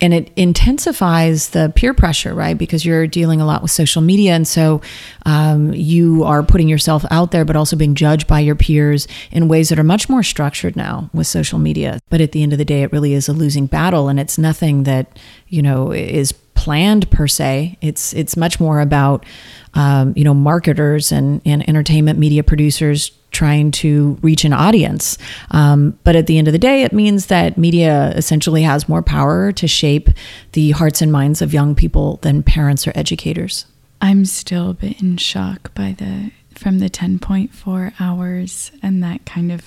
and 0.00 0.14
it 0.14 0.32
intensifies 0.36 1.50
the 1.50 1.72
peer 1.74 1.92
pressure, 1.92 2.34
right? 2.34 2.56
Because 2.56 2.84
you're 2.84 3.06
dealing 3.06 3.40
a 3.40 3.46
lot 3.46 3.62
with 3.62 3.70
social 3.70 4.02
media. 4.02 4.32
And 4.32 4.48
so 4.48 4.80
um, 5.26 5.72
you 5.72 6.24
are 6.24 6.42
putting 6.42 6.68
yourself 6.68 7.04
out 7.10 7.30
there, 7.30 7.44
but 7.44 7.56
also 7.56 7.76
being 7.76 7.94
judged 7.94 8.26
by 8.26 8.40
your 8.40 8.54
peers 8.54 9.06
in 9.30 9.48
ways 9.48 9.68
that 9.68 9.78
are 9.78 9.84
much 9.84 10.08
more 10.08 10.22
structured 10.22 10.76
now 10.76 11.10
with 11.12 11.26
social 11.26 11.58
media. 11.58 12.00
But 12.08 12.20
at 12.20 12.32
the 12.32 12.42
end 12.42 12.52
of 12.52 12.58
the 12.58 12.64
day, 12.64 12.82
it 12.82 12.92
really 12.92 13.12
is 13.12 13.28
a 13.28 13.32
losing 13.32 13.66
battle. 13.66 14.08
And 14.08 14.18
it's 14.18 14.38
nothing 14.38 14.84
that, 14.84 15.18
you 15.48 15.62
know, 15.62 15.92
is 15.92 16.32
planned 16.60 17.10
per 17.10 17.26
se. 17.26 17.78
It's, 17.80 18.12
it's 18.12 18.36
much 18.36 18.60
more 18.60 18.80
about, 18.80 19.24
um, 19.72 20.12
you 20.14 20.24
know, 20.24 20.34
marketers 20.34 21.10
and, 21.10 21.40
and 21.46 21.66
entertainment 21.66 22.18
media 22.18 22.44
producers 22.44 23.12
trying 23.30 23.70
to 23.70 24.18
reach 24.20 24.44
an 24.44 24.52
audience. 24.52 25.16
Um, 25.52 25.98
but 26.04 26.16
at 26.16 26.26
the 26.26 26.36
end 26.36 26.48
of 26.48 26.52
the 26.52 26.58
day, 26.58 26.82
it 26.82 26.92
means 26.92 27.26
that 27.26 27.56
media 27.56 28.12
essentially 28.14 28.62
has 28.62 28.90
more 28.90 29.00
power 29.00 29.52
to 29.52 29.66
shape 29.66 30.10
the 30.52 30.72
hearts 30.72 31.00
and 31.00 31.10
minds 31.10 31.40
of 31.40 31.54
young 31.54 31.74
people 31.74 32.18
than 32.20 32.42
parents 32.42 32.86
or 32.86 32.92
educators. 32.94 33.64
I'm 34.02 34.26
still 34.26 34.70
a 34.70 34.74
bit 34.74 35.00
in 35.00 35.16
shock 35.16 35.72
by 35.74 35.94
the 35.96 36.30
from 36.54 36.80
the 36.80 36.90
10.4 36.90 37.94
hours 37.98 38.70
and 38.82 39.02
that 39.02 39.24
kind 39.24 39.50
of 39.50 39.64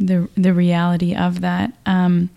the 0.00 0.28
the 0.36 0.52
reality 0.52 1.14
of 1.14 1.42
that. 1.42 1.72
Um, 1.86 2.30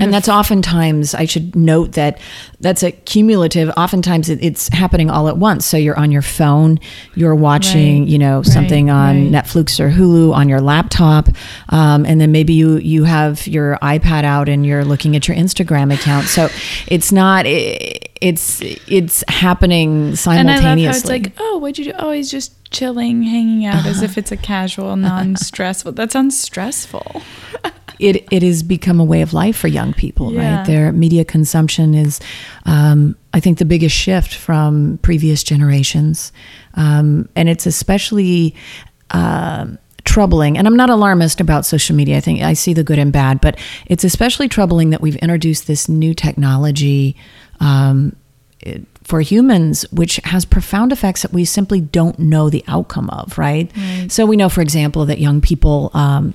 and 0.00 0.12
that's 0.12 0.28
oftentimes 0.28 1.14
i 1.14 1.24
should 1.24 1.54
note 1.54 1.92
that 1.92 2.18
that's 2.62 2.82
a 2.82 2.92
cumulative 2.92 3.70
oftentimes 3.76 4.28
it, 4.28 4.42
it's 4.42 4.68
happening 4.68 5.10
all 5.10 5.28
at 5.28 5.36
once. 5.36 5.66
So 5.66 5.76
you're 5.76 5.98
on 5.98 6.10
your 6.10 6.22
phone 6.22 6.78
you're 7.14 7.34
watching 7.34 8.00
right, 8.00 8.08
you 8.08 8.18
know 8.18 8.42
something 8.42 8.86
right, 8.86 8.92
on 8.94 9.32
right. 9.32 9.44
netflix 9.44 9.80
or 9.80 9.90
hulu 9.90 10.32
on 10.32 10.48
your 10.48 10.60
laptop 10.60 11.28
um, 11.70 12.06
and 12.06 12.20
then 12.20 12.32
maybe 12.32 12.54
you 12.54 12.76
you 12.78 13.04
have 13.04 13.46
your 13.46 13.78
ipad 13.82 14.24
out 14.24 14.48
and 14.48 14.64
you're 14.64 14.84
looking 14.84 15.16
at 15.16 15.28
your 15.28 15.36
instagram 15.36 15.92
account. 15.92 16.26
So 16.26 16.48
it's 16.86 17.10
not 17.12 17.46
it, 17.46 18.10
it's 18.20 18.60
it's 18.62 19.24
happening 19.28 20.14
simultaneously 20.14 20.40
and 20.40 20.66
I 20.66 20.70
love 20.70 20.92
how 20.92 20.98
it's 20.98 21.06
like 21.06 21.32
oh 21.38 21.58
what'd 21.58 21.78
you 21.78 21.92
do 21.92 21.98
oh 21.98 22.12
he's 22.12 22.30
just 22.30 22.70
chilling 22.70 23.22
hanging 23.22 23.66
out 23.66 23.74
uh-huh. 23.80 23.88
as 23.88 24.02
if 24.02 24.16
it's 24.16 24.32
a 24.32 24.36
casual 24.36 24.96
non-stressful 24.96 25.92
that 25.92 26.12
sounds 26.12 26.40
stressful 26.40 27.22
it 28.02 28.26
it 28.30 28.42
has 28.42 28.62
become 28.62 29.00
a 29.00 29.04
way 29.04 29.22
of 29.22 29.32
life 29.32 29.56
for 29.56 29.68
young 29.68 29.94
people, 29.94 30.32
yeah. 30.32 30.58
right? 30.58 30.66
Their 30.66 30.92
media 30.92 31.24
consumption 31.24 31.94
is, 31.94 32.20
um, 32.66 33.16
I 33.32 33.40
think, 33.40 33.58
the 33.58 33.64
biggest 33.64 33.94
shift 33.94 34.34
from 34.34 34.98
previous 35.02 35.42
generations, 35.42 36.32
um, 36.74 37.28
and 37.36 37.48
it's 37.48 37.66
especially. 37.66 38.54
Uh, 39.10 39.66
troubling 40.04 40.58
and 40.58 40.66
i'm 40.66 40.74
not 40.74 40.90
alarmist 40.90 41.40
about 41.40 41.64
social 41.64 41.94
media 41.94 42.16
i 42.16 42.20
think 42.20 42.42
i 42.42 42.54
see 42.54 42.74
the 42.74 42.82
good 42.82 42.98
and 42.98 43.12
bad 43.12 43.40
but 43.40 43.56
it's 43.86 44.02
especially 44.02 44.48
troubling 44.48 44.90
that 44.90 45.00
we've 45.00 45.14
introduced 45.16 45.68
this 45.68 45.88
new 45.88 46.12
technology 46.12 47.14
um, 47.60 48.16
for 49.04 49.20
humans, 49.20 49.84
which 49.90 50.16
has 50.24 50.44
profound 50.44 50.92
effects 50.92 51.22
that 51.22 51.32
we 51.32 51.44
simply 51.44 51.80
don't 51.80 52.18
know 52.18 52.48
the 52.48 52.64
outcome 52.68 53.10
of, 53.10 53.36
right? 53.36 53.70
right. 53.76 54.10
So 54.10 54.26
we 54.26 54.36
know, 54.36 54.48
for 54.48 54.60
example, 54.60 55.04
that 55.06 55.18
young 55.18 55.40
people 55.40 55.90
um, 55.94 56.34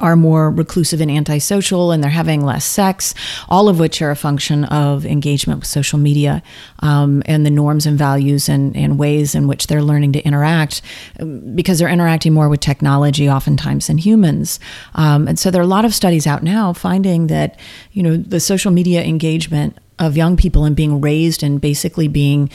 are 0.00 0.16
more 0.16 0.50
reclusive 0.50 1.00
and 1.00 1.10
antisocial 1.10 1.92
and 1.92 2.02
they're 2.02 2.10
having 2.10 2.44
less 2.44 2.64
sex, 2.64 3.14
all 3.48 3.68
of 3.68 3.78
which 3.78 4.02
are 4.02 4.10
a 4.10 4.16
function 4.16 4.64
of 4.64 5.06
engagement 5.06 5.60
with 5.60 5.68
social 5.68 5.98
media 5.98 6.42
um, 6.80 7.22
and 7.26 7.46
the 7.46 7.50
norms 7.50 7.86
and 7.86 7.98
values 7.98 8.48
and, 8.48 8.76
and 8.76 8.98
ways 8.98 9.34
in 9.34 9.46
which 9.46 9.66
they're 9.66 9.82
learning 9.82 10.12
to 10.12 10.20
interact 10.24 10.82
um, 11.20 11.54
because 11.54 11.78
they're 11.78 11.88
interacting 11.88 12.32
more 12.32 12.48
with 12.48 12.60
technology 12.60 13.28
oftentimes 13.28 13.86
than 13.86 13.98
humans. 13.98 14.60
Um, 14.94 15.28
and 15.28 15.38
so 15.38 15.50
there 15.50 15.60
are 15.60 15.64
a 15.64 15.68
lot 15.68 15.84
of 15.84 15.94
studies 15.94 16.26
out 16.26 16.42
now 16.42 16.72
finding 16.72 17.28
that, 17.28 17.58
you 17.92 18.02
know, 18.02 18.16
the 18.16 18.40
social 18.40 18.70
media 18.70 19.02
engagement 19.02 19.78
of 19.98 20.16
young 20.16 20.36
people 20.36 20.64
and 20.64 20.76
being 20.76 21.00
raised 21.00 21.42
and 21.42 21.60
basically 21.60 22.08
being 22.08 22.50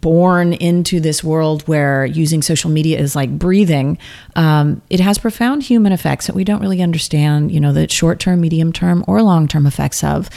born 0.00 0.52
into 0.54 1.00
this 1.00 1.22
world 1.22 1.66
where 1.68 2.04
using 2.06 2.42
social 2.42 2.70
media 2.70 2.98
is 2.98 3.16
like 3.16 3.30
breathing, 3.38 3.98
um, 4.34 4.82
it 4.90 5.00
has 5.00 5.18
profound 5.18 5.62
human 5.62 5.92
effects 5.92 6.26
that 6.26 6.36
we 6.36 6.44
don't 6.44 6.60
really 6.60 6.82
understand, 6.82 7.50
you 7.50 7.60
know, 7.60 7.72
the 7.72 7.88
short 7.88 8.18
term, 8.18 8.40
medium 8.40 8.72
term, 8.72 9.04
or 9.06 9.22
long 9.22 9.48
term 9.48 9.66
effects 9.66 10.02
of. 10.04 10.28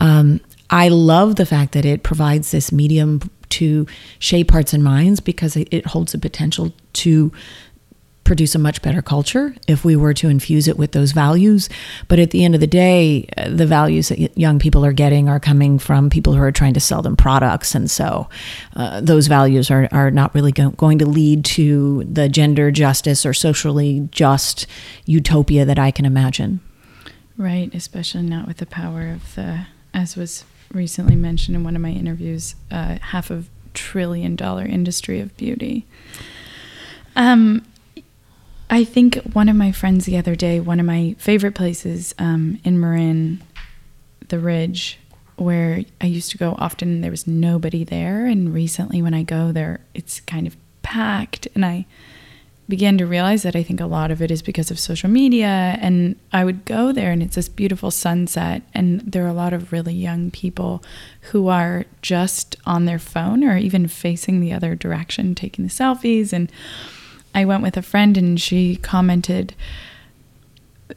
Um, 0.00 0.40
I 0.70 0.88
love 0.88 1.36
the 1.36 1.46
fact 1.46 1.72
that 1.72 1.84
it 1.84 2.02
provides 2.02 2.50
this 2.50 2.70
medium 2.70 3.20
to 3.50 3.86
shape 4.18 4.50
hearts 4.50 4.72
and 4.72 4.84
minds 4.84 5.20
because 5.20 5.56
it, 5.56 5.68
it 5.70 5.86
holds 5.86 6.12
the 6.12 6.18
potential 6.18 6.72
to 6.94 7.32
produce 8.28 8.54
a 8.54 8.58
much 8.58 8.82
better 8.82 9.00
culture 9.00 9.54
if 9.66 9.86
we 9.86 9.96
were 9.96 10.12
to 10.12 10.28
infuse 10.28 10.68
it 10.68 10.76
with 10.76 10.92
those 10.92 11.12
values. 11.12 11.70
But 12.08 12.18
at 12.18 12.30
the 12.30 12.44
end 12.44 12.54
of 12.54 12.60
the 12.60 12.66
day, 12.66 13.26
the 13.48 13.66
values 13.66 14.10
that 14.10 14.36
young 14.38 14.58
people 14.58 14.84
are 14.84 14.92
getting 14.92 15.30
are 15.30 15.40
coming 15.40 15.78
from 15.78 16.10
people 16.10 16.34
who 16.34 16.42
are 16.42 16.52
trying 16.52 16.74
to 16.74 16.80
sell 16.80 17.00
them 17.00 17.16
products. 17.16 17.74
And 17.74 17.90
so 17.90 18.28
uh, 18.76 19.00
those 19.00 19.28
values 19.28 19.70
are, 19.70 19.88
are 19.92 20.10
not 20.10 20.34
really 20.34 20.52
go- 20.52 20.72
going 20.72 20.98
to 20.98 21.06
lead 21.06 21.42
to 21.46 22.04
the 22.04 22.28
gender 22.28 22.70
justice 22.70 23.24
or 23.24 23.32
socially 23.32 24.06
just 24.12 24.66
utopia 25.06 25.64
that 25.64 25.78
I 25.78 25.90
can 25.90 26.04
imagine. 26.04 26.60
Right, 27.38 27.74
especially 27.74 28.24
not 28.24 28.46
with 28.46 28.58
the 28.58 28.66
power 28.66 29.08
of 29.08 29.34
the, 29.36 29.66
as 29.94 30.16
was 30.16 30.44
recently 30.70 31.16
mentioned 31.16 31.56
in 31.56 31.64
one 31.64 31.74
of 31.76 31.80
my 31.80 31.92
interviews, 31.92 32.56
uh, 32.70 32.98
half 33.00 33.30
a 33.30 33.44
trillion 33.72 34.36
dollar 34.36 34.66
industry 34.66 35.18
of 35.18 35.34
beauty. 35.38 35.86
Um, 37.16 37.64
I 38.70 38.84
think 38.84 39.16
one 39.32 39.48
of 39.48 39.56
my 39.56 39.72
friends 39.72 40.04
the 40.04 40.18
other 40.18 40.34
day, 40.34 40.60
one 40.60 40.78
of 40.78 40.86
my 40.86 41.14
favorite 41.18 41.54
places 41.54 42.14
um, 42.18 42.60
in 42.64 42.78
Marin, 42.78 43.42
the 44.28 44.38
Ridge, 44.38 44.98
where 45.36 45.84
I 46.00 46.06
used 46.06 46.30
to 46.32 46.38
go 46.38 46.54
often, 46.58 47.00
there 47.00 47.10
was 47.10 47.26
nobody 47.26 47.84
there. 47.84 48.26
And 48.26 48.52
recently, 48.52 49.00
when 49.00 49.14
I 49.14 49.22
go 49.22 49.52
there, 49.52 49.80
it's 49.94 50.20
kind 50.20 50.46
of 50.46 50.56
packed. 50.82 51.48
And 51.54 51.64
I 51.64 51.86
began 52.68 52.98
to 52.98 53.06
realize 53.06 53.44
that 53.44 53.56
I 53.56 53.62
think 53.62 53.80
a 53.80 53.86
lot 53.86 54.10
of 54.10 54.20
it 54.20 54.30
is 54.30 54.42
because 54.42 54.70
of 54.70 54.78
social 54.78 55.08
media. 55.08 55.78
And 55.80 56.16
I 56.32 56.44
would 56.44 56.66
go 56.66 56.92
there, 56.92 57.10
and 57.10 57.22
it's 57.22 57.36
this 57.36 57.48
beautiful 57.48 57.90
sunset. 57.90 58.62
And 58.74 59.00
there 59.00 59.24
are 59.24 59.28
a 59.28 59.32
lot 59.32 59.54
of 59.54 59.72
really 59.72 59.94
young 59.94 60.30
people 60.30 60.82
who 61.32 61.48
are 61.48 61.86
just 62.02 62.56
on 62.66 62.84
their 62.84 62.98
phone 62.98 63.42
or 63.44 63.56
even 63.56 63.88
facing 63.88 64.40
the 64.40 64.52
other 64.52 64.74
direction, 64.74 65.34
taking 65.34 65.64
the 65.64 65.70
selfies. 65.70 66.34
And 66.34 66.52
I 67.38 67.44
went 67.44 67.62
with 67.62 67.76
a 67.76 67.82
friend 67.82 68.18
and 68.18 68.40
she 68.40 68.74
commented 68.76 69.54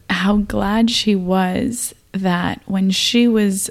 how 0.10 0.38
glad 0.38 0.90
she 0.90 1.16
was 1.16 1.94
that 2.14 2.64
when 2.66 2.90
she 2.90 3.28
was 3.28 3.70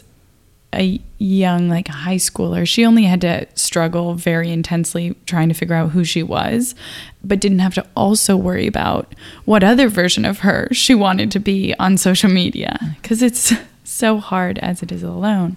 a 0.72 1.00
young 1.18 1.68
like 1.68 1.88
high 1.88 2.14
schooler 2.14 2.64
she 2.64 2.84
only 2.84 3.02
had 3.02 3.20
to 3.22 3.44
struggle 3.56 4.14
very 4.14 4.52
intensely 4.52 5.16
trying 5.26 5.48
to 5.48 5.54
figure 5.54 5.74
out 5.74 5.90
who 5.90 6.04
she 6.04 6.22
was 6.22 6.76
but 7.24 7.40
didn't 7.40 7.58
have 7.58 7.74
to 7.74 7.84
also 7.96 8.36
worry 8.36 8.68
about 8.68 9.12
what 9.46 9.64
other 9.64 9.88
version 9.88 10.24
of 10.24 10.38
her 10.38 10.68
she 10.70 10.94
wanted 10.94 11.28
to 11.28 11.40
be 11.40 11.74
on 11.80 11.98
social 11.98 12.30
media 12.30 12.78
because 13.02 13.20
it's 13.20 13.52
so 13.84 14.18
hard 14.18 14.60
as 14.60 14.80
it 14.80 14.92
is 14.92 15.02
alone. 15.02 15.56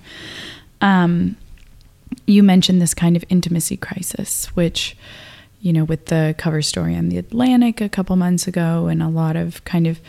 Um, 0.82 1.38
you 2.26 2.42
mentioned 2.42 2.82
this 2.82 2.96
kind 2.96 3.16
of 3.16 3.24
intimacy 3.30 3.78
crisis 3.78 4.48
which 4.56 4.98
you 5.64 5.72
know, 5.72 5.86
with 5.86 6.08
the 6.08 6.36
cover 6.38 6.62
story 6.62 6.94
on 6.94 7.08
the 7.08 7.18
Atlantic 7.18 7.80
a 7.80 7.88
couple 7.88 8.18
months 8.18 8.48
ago, 8.48 8.88
and 8.88 9.02
a 9.02 9.08
lot 9.08 9.38
of 9.38 9.64
kind 9.64 9.88
of 9.88 10.02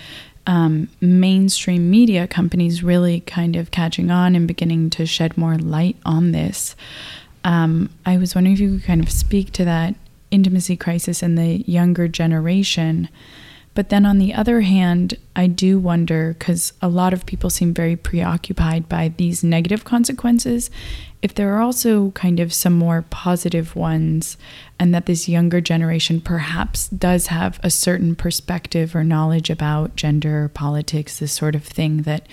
um, 0.49 0.89
mainstream 1.01 1.89
media 1.89 2.27
companies 2.27 2.83
really 2.83 3.21
kind 3.21 3.55
of 3.55 3.71
catching 3.71 4.11
on 4.11 4.35
and 4.35 4.49
beginning 4.49 4.91
to 4.91 5.07
shed 5.07 5.39
more 5.39 5.57
light 5.57 5.97
on 6.05 6.33
this. 6.33 6.75
Um, 7.45 7.89
I 8.05 8.19
was 8.19 8.35
wondering 8.35 8.55
if 8.55 8.61
you 8.61 8.73
could 8.73 8.85
kind 8.85 9.01
of 9.01 9.11
speak 9.11 9.53
to 9.53 9.65
that 9.65 9.95
intimacy 10.33 10.77
crisis 10.77 11.23
in 11.23 11.37
the 11.37 11.63
younger 11.71 12.09
generation. 12.09 13.09
But 13.75 13.91
then 13.91 14.05
on 14.05 14.19
the 14.19 14.35
other 14.35 14.63
hand, 14.63 15.15
I 15.37 15.47
do 15.47 15.79
wonder 15.79 16.35
because 16.37 16.73
a 16.83 16.89
lot 16.89 17.13
of 17.13 17.27
people 17.27 17.49
seem 17.49 17.73
very 17.73 17.95
preoccupied 17.95 18.89
by 18.89 19.13
these 19.17 19.45
negative 19.45 19.85
consequences 19.85 20.69
if 21.25 21.33
there 21.35 21.55
are 21.55 21.63
also 21.63 22.11
kind 22.11 22.39
of 22.39 22.53
some 22.53 22.75
more 22.75 23.03
positive 23.09 23.75
ones, 23.75 24.37
and 24.79 24.95
that 24.95 25.07
this 25.07 25.27
younger 25.27 25.59
generation 25.59 26.21
perhaps 26.21 26.87
does 26.89 27.29
have 27.29 27.59
a 27.63 27.71
certain 27.71 28.15
perspective 28.15 28.95
or 28.95 29.03
knowledge 29.03 29.49
about 29.49 29.97
gender, 29.97 30.51
politics, 30.53 31.19
this 31.19 31.33
sort 31.33 31.55
of 31.55 31.65
thing 31.65 32.03
that, 32.03 32.27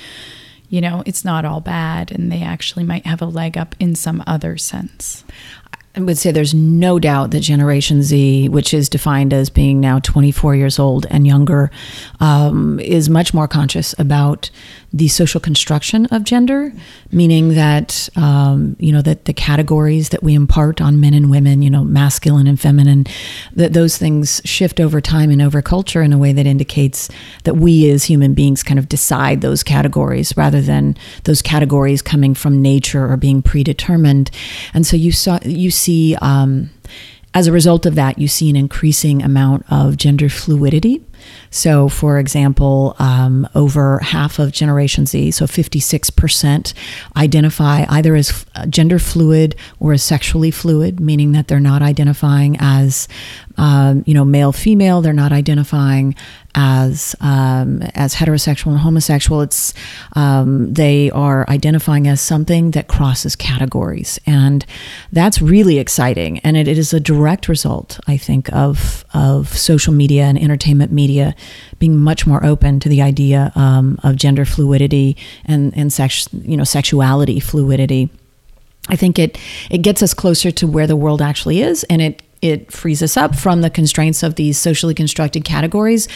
you 0.67 0.81
know, 0.81 1.03
it's 1.05 1.23
not 1.23 1.45
all 1.45 1.61
bad 1.61 2.11
and 2.11 2.29
they 2.29 2.41
actually 2.41 2.83
might 2.83 3.05
have 3.05 3.21
a 3.21 3.25
leg 3.25 3.57
up 3.57 3.75
in 3.79 3.95
some 3.95 4.21
other 4.27 4.57
sense. 4.57 5.23
I 5.93 5.99
would 5.99 6.17
say 6.17 6.31
there's 6.31 6.53
no 6.53 6.99
doubt 6.99 7.31
that 7.31 7.41
Generation 7.41 8.01
Z, 8.01 8.47
which 8.47 8.73
is 8.73 8.87
defined 8.87 9.33
as 9.33 9.49
being 9.49 9.81
now 9.81 9.99
24 9.99 10.55
years 10.55 10.79
old 10.79 11.05
and 11.09 11.27
younger, 11.27 11.69
um, 12.21 12.79
is 12.79 13.09
much 13.09 13.33
more 13.33 13.47
conscious 13.47 13.93
about 13.99 14.49
the 14.93 15.07
social 15.07 15.39
construction 15.39 16.05
of 16.07 16.23
gender, 16.23 16.73
meaning 17.11 17.55
that 17.55 18.09
um, 18.15 18.75
you 18.79 18.91
know 18.91 19.01
that 19.01 19.25
the 19.25 19.33
categories 19.33 20.09
that 20.09 20.23
we 20.23 20.33
impart 20.33 20.81
on 20.81 20.99
men 20.99 21.13
and 21.13 21.29
women, 21.29 21.61
you 21.61 21.69
know, 21.69 21.83
masculine 21.83 22.47
and 22.47 22.59
feminine, 22.59 23.05
that 23.53 23.73
those 23.73 23.97
things 23.97 24.41
shift 24.45 24.79
over 24.79 25.01
time 25.01 25.29
and 25.29 25.41
over 25.41 25.61
culture 25.61 26.01
in 26.01 26.13
a 26.13 26.17
way 26.17 26.33
that 26.33 26.45
indicates 26.45 27.09
that 27.43 27.55
we 27.55 27.89
as 27.89 28.05
human 28.05 28.33
beings 28.33 28.63
kind 28.63 28.79
of 28.79 28.89
decide 28.89 29.41
those 29.41 29.63
categories 29.63 30.35
rather 30.35 30.61
than 30.61 30.95
those 31.23 31.41
categories 31.41 32.01
coming 32.01 32.33
from 32.33 32.61
nature 32.61 33.09
or 33.09 33.17
being 33.17 33.41
predetermined. 33.41 34.29
And 34.73 34.85
so 34.85 34.95
you 34.95 35.11
saw 35.11 35.39
you 35.43 35.71
see. 35.81 36.15
Um, 36.21 36.69
as 37.33 37.47
a 37.47 37.51
result 37.53 37.85
of 37.85 37.95
that, 37.95 38.19
you 38.19 38.27
see 38.27 38.49
an 38.49 38.57
increasing 38.57 39.23
amount 39.23 39.65
of 39.71 39.95
gender 39.95 40.27
fluidity 40.27 41.01
so, 41.49 41.89
for 41.89 42.19
example, 42.19 42.95
um, 42.99 43.47
over 43.55 43.99
half 43.99 44.39
of 44.39 44.51
Generation 44.51 45.05
Z, 45.05 45.31
so 45.31 45.45
56%, 45.45 46.73
identify 47.17 47.85
either 47.89 48.15
as 48.15 48.45
gender 48.69 48.99
fluid 48.99 49.55
or 49.79 49.93
as 49.93 50.03
sexually 50.03 50.51
fluid, 50.51 50.99
meaning 50.99 51.31
that 51.33 51.47
they're 51.47 51.59
not 51.59 51.81
identifying 51.81 52.57
as, 52.59 53.07
um, 53.57 54.03
you 54.05 54.13
know, 54.13 54.25
male, 54.25 54.51
female. 54.51 55.01
They're 55.01 55.13
not 55.13 55.31
identifying 55.31 56.15
as 56.55 57.15
um, 57.21 57.81
as 57.95 58.15
heterosexual 58.15 58.67
and 58.67 58.79
homosexual. 58.79 59.41
It's 59.41 59.73
um, 60.13 60.73
they 60.73 61.09
are 61.11 61.49
identifying 61.49 62.07
as 62.07 62.21
something 62.21 62.71
that 62.71 62.87
crosses 62.87 63.35
categories, 63.35 64.19
and 64.25 64.65
that's 65.11 65.41
really 65.41 65.79
exciting. 65.79 66.39
And 66.39 66.57
it, 66.57 66.67
it 66.67 66.77
is 66.77 66.93
a 66.93 66.99
direct 66.99 67.47
result, 67.47 67.99
I 68.07 68.17
think, 68.17 68.51
of 68.53 69.05
of 69.13 69.49
social 69.57 69.93
media 69.93 70.23
and 70.23 70.37
entertainment 70.37 70.91
media 71.11 71.35
being 71.79 71.97
much 71.97 72.25
more 72.25 72.43
open 72.45 72.79
to 72.79 72.89
the 72.89 73.01
idea 73.01 73.51
um, 73.55 73.99
of 74.03 74.15
gender 74.15 74.45
fluidity 74.45 75.17
and 75.45 75.75
and 75.75 75.91
sex, 75.91 76.27
you 76.33 76.57
know, 76.57 76.63
sexuality 76.63 77.39
fluidity. 77.39 78.09
I 78.89 78.95
think 78.95 79.19
it 79.19 79.37
it 79.69 79.79
gets 79.79 80.01
us 80.01 80.13
closer 80.13 80.51
to 80.51 80.67
where 80.67 80.87
the 80.87 80.95
world 80.95 81.21
actually 81.21 81.61
is, 81.61 81.83
and 81.89 82.01
it 82.01 82.21
it 82.41 82.71
frees 82.71 83.03
us 83.03 83.17
up 83.17 83.35
from 83.35 83.61
the 83.61 83.69
constraints 83.69 84.23
of 84.23 84.33
these 84.33 84.57
socially 84.57 84.95
constructed 84.95 85.43
categories 85.45 86.07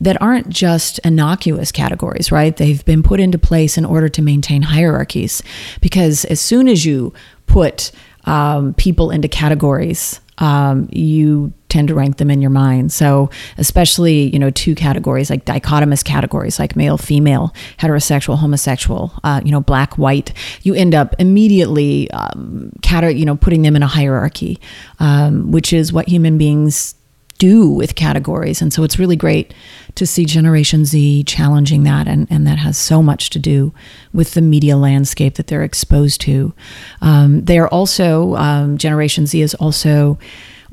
that 0.00 0.20
aren't 0.20 0.48
just 0.48 0.98
innocuous 1.00 1.70
categories, 1.70 2.32
right? 2.32 2.56
They've 2.56 2.82
been 2.84 3.02
put 3.02 3.20
into 3.20 3.38
place 3.38 3.76
in 3.76 3.84
order 3.84 4.08
to 4.08 4.22
maintain 4.22 4.62
hierarchies. 4.62 5.42
Because 5.82 6.24
as 6.24 6.40
soon 6.40 6.68
as 6.68 6.86
you 6.86 7.12
put 7.46 7.92
um, 8.24 8.72
people 8.74 9.10
into 9.10 9.28
categories, 9.28 10.20
um, 10.38 10.88
you 10.90 11.52
tend 11.68 11.88
to 11.88 11.94
rank 11.94 12.18
them 12.18 12.30
in 12.30 12.40
your 12.40 12.50
mind. 12.50 12.92
So, 12.92 13.30
especially, 13.58 14.32
you 14.32 14.38
know, 14.38 14.50
two 14.50 14.76
categories 14.76 15.28
like 15.28 15.44
dichotomous 15.44 16.04
categories 16.04 16.58
like 16.58 16.76
male, 16.76 16.96
female, 16.96 17.52
heterosexual, 17.78 18.38
homosexual, 18.38 19.12
uh, 19.24 19.40
you 19.44 19.50
know, 19.50 19.60
black, 19.60 19.98
white, 19.98 20.32
you 20.62 20.74
end 20.74 20.94
up 20.94 21.16
immediately, 21.18 22.08
um, 22.12 22.70
you 22.92 23.24
know, 23.24 23.34
putting 23.36 23.62
them 23.62 23.74
in 23.74 23.82
a 23.82 23.88
hierarchy, 23.88 24.60
um, 25.00 25.50
which 25.50 25.72
is 25.72 25.92
what 25.92 26.08
human 26.08 26.38
beings 26.38 26.94
do 27.38 27.68
with 27.68 27.94
categories. 27.94 28.62
And 28.62 28.72
so 28.72 28.84
it's 28.84 28.98
really 28.98 29.16
great 29.16 29.52
to 29.94 30.06
see 30.06 30.24
Generation 30.24 30.84
Z 30.84 31.24
challenging 31.24 31.82
that. 31.84 32.06
And, 32.08 32.26
and 32.30 32.46
that 32.46 32.58
has 32.58 32.78
so 32.78 33.02
much 33.02 33.30
to 33.30 33.38
do 33.38 33.72
with 34.12 34.32
the 34.32 34.40
media 34.40 34.76
landscape 34.76 35.34
that 35.34 35.48
they're 35.48 35.62
exposed 35.62 36.20
to. 36.22 36.54
Um, 37.00 37.44
they 37.44 37.58
are 37.58 37.68
also, 37.68 38.34
um, 38.36 38.78
Generation 38.78 39.26
Z 39.26 39.40
is 39.40 39.54
also 39.54 40.18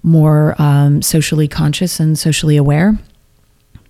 more 0.04 0.56
um, 0.60 1.02
socially 1.02 1.48
conscious 1.48 2.00
and 2.00 2.18
socially 2.18 2.58
aware. 2.58 2.98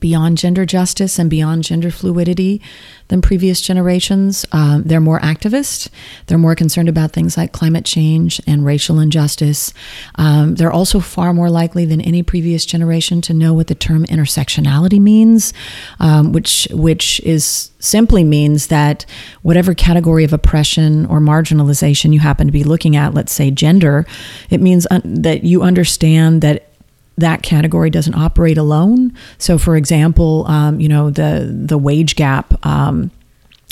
Beyond 0.02 0.38
gender 0.38 0.66
justice 0.66 1.18
and 1.18 1.30
beyond 1.30 1.64
gender 1.64 1.90
fluidity 1.90 2.62
than 3.08 3.22
previous 3.22 3.62
generations. 3.62 4.46
Um, 4.52 4.84
they're 4.84 5.00
more 5.00 5.20
activist. 5.20 5.90
They're 6.26 6.38
more 6.38 6.56
concerned 6.56 6.90
about 6.90 7.12
things 7.12 7.38
like 7.38 7.54
climate 7.54 7.86
change 7.86 8.42
and 8.46 8.66
racial 8.66 9.00
injustice. 9.00 9.74
Um, 10.16 10.56
they're 10.56 10.72
also 10.72 11.00
far 11.00 11.34
more 11.34 11.50
likely 11.50 11.86
than 11.86 12.02
any 12.02 12.24
previous 12.24 12.66
generation 12.66 13.22
to 13.22 13.34
know 13.34 13.54
what 13.54 13.68
the 13.68 13.76
term 13.76 14.06
intersectionality 14.06 15.00
means, 15.00 15.54
um, 16.00 16.34
which 16.34 16.68
which 16.72 17.22
is 17.22 17.72
simply 17.80 18.24
means 18.24 18.68
that 18.68 19.06
whatever 19.44 19.74
category 19.74 20.24
of 20.24 20.34
oppression 20.34 21.06
or 21.06 21.20
marginalization 21.20 22.14
you 22.14 22.20
happen 22.20 22.48
to 22.48 22.54
be 22.54 22.64
looking 22.64 22.96
at, 22.96 23.14
let's 23.14 23.32
say 23.32 23.52
gender, 23.52 24.06
it 24.50 24.62
means 24.62 24.88
un- 24.90 25.02
that 25.06 25.44
you 25.44 25.62
understand 25.62 26.42
that 26.42 26.71
that 27.18 27.44
category 27.44 27.90
doesn't 27.90 28.16
operate 28.16 28.58
alone. 28.58 29.16
So, 29.38 29.58
for 29.58 29.76
example, 29.76 30.46
um, 30.48 30.80
you 30.80 30.90
know 30.90 31.10
the 31.10 31.50
the 31.52 31.78
wage 31.78 32.16
gap. 32.16 32.66
Um, 32.66 33.12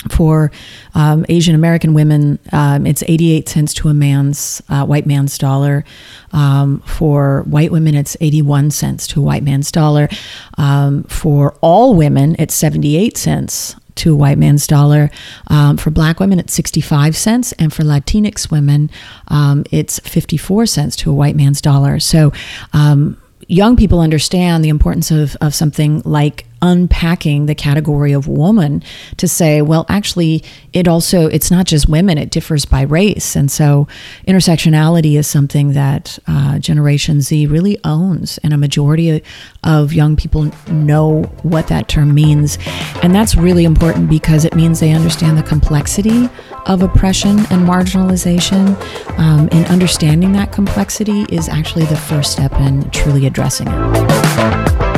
for 0.08 0.50
um, 0.94 1.26
Asian 1.28 1.54
American 1.54 1.92
women, 1.92 2.38
um, 2.52 2.86
it's 2.86 3.02
88 3.06 3.48
cents 3.48 3.74
to 3.74 3.88
a 3.88 3.94
man's 3.94 4.62
uh, 4.70 4.86
white 4.86 5.04
man's 5.04 5.36
dollar. 5.36 5.84
Um, 6.32 6.80
for 6.86 7.42
white 7.42 7.70
women, 7.70 7.94
it's 7.94 8.16
81 8.20 8.70
cents 8.70 9.06
to 9.08 9.20
a 9.20 9.22
white 9.22 9.42
man's 9.42 9.70
dollar. 9.70 10.08
Um, 10.56 11.02
for 11.04 11.54
all 11.60 11.94
women, 11.94 12.34
it's 12.38 12.54
78 12.54 13.18
cents 13.18 13.76
to 13.96 14.14
a 14.14 14.16
white 14.16 14.38
man's 14.38 14.66
dollar. 14.66 15.10
Um, 15.48 15.76
for 15.76 15.90
black 15.90 16.20
women, 16.20 16.38
it's 16.38 16.54
65 16.54 17.16
cents. 17.16 17.52
And 17.52 17.72
for 17.72 17.82
Latinx 17.82 18.50
women, 18.50 18.90
um, 19.28 19.64
it's 19.70 19.98
54 20.00 20.66
cents 20.66 20.96
to 20.96 21.10
a 21.10 21.14
white 21.14 21.36
man's 21.36 21.60
dollar. 21.60 22.00
So, 22.00 22.32
young 23.50 23.76
people 23.76 24.00
understand 24.00 24.64
the 24.64 24.68
importance 24.68 25.10
of, 25.10 25.36
of 25.40 25.54
something 25.54 26.02
like 26.04 26.46
unpacking 26.62 27.46
the 27.46 27.54
category 27.54 28.12
of 28.12 28.28
woman 28.28 28.82
to 29.16 29.26
say 29.26 29.62
well 29.62 29.86
actually 29.88 30.42
it 30.72 30.86
also 30.86 31.26
it's 31.26 31.50
not 31.50 31.66
just 31.66 31.88
women 31.88 32.18
it 32.18 32.30
differs 32.30 32.64
by 32.64 32.82
race. 32.82 33.36
And 33.36 33.50
so 33.50 33.88
intersectionality 34.26 35.18
is 35.18 35.26
something 35.26 35.72
that 35.72 36.18
uh, 36.26 36.58
generation 36.58 37.20
z 37.20 37.46
really 37.46 37.78
owns 37.84 38.38
and 38.38 38.52
a 38.52 38.56
majority 38.56 39.22
of 39.64 39.92
young 39.92 40.16
people 40.16 40.50
know 40.68 41.22
what 41.42 41.68
that 41.68 41.88
term 41.88 42.14
means. 42.14 42.58
And 43.02 43.14
that's 43.14 43.36
really 43.36 43.64
important 43.64 44.08
because 44.08 44.44
it 44.44 44.54
means 44.54 44.80
they 44.80 44.92
understand 44.92 45.38
the 45.38 45.42
complexity 45.42 46.28
of 46.66 46.82
oppression 46.82 47.38
and 47.50 47.66
marginalization 47.66 48.78
um, 49.18 49.48
and 49.52 49.66
understanding 49.66 50.32
that 50.32 50.52
complexity 50.52 51.22
is 51.30 51.48
actually 51.48 51.86
the 51.86 51.96
first 51.96 52.32
step 52.32 52.52
in 52.54 52.88
truly 52.90 53.26
addressing 53.26 53.68
it 53.68 54.89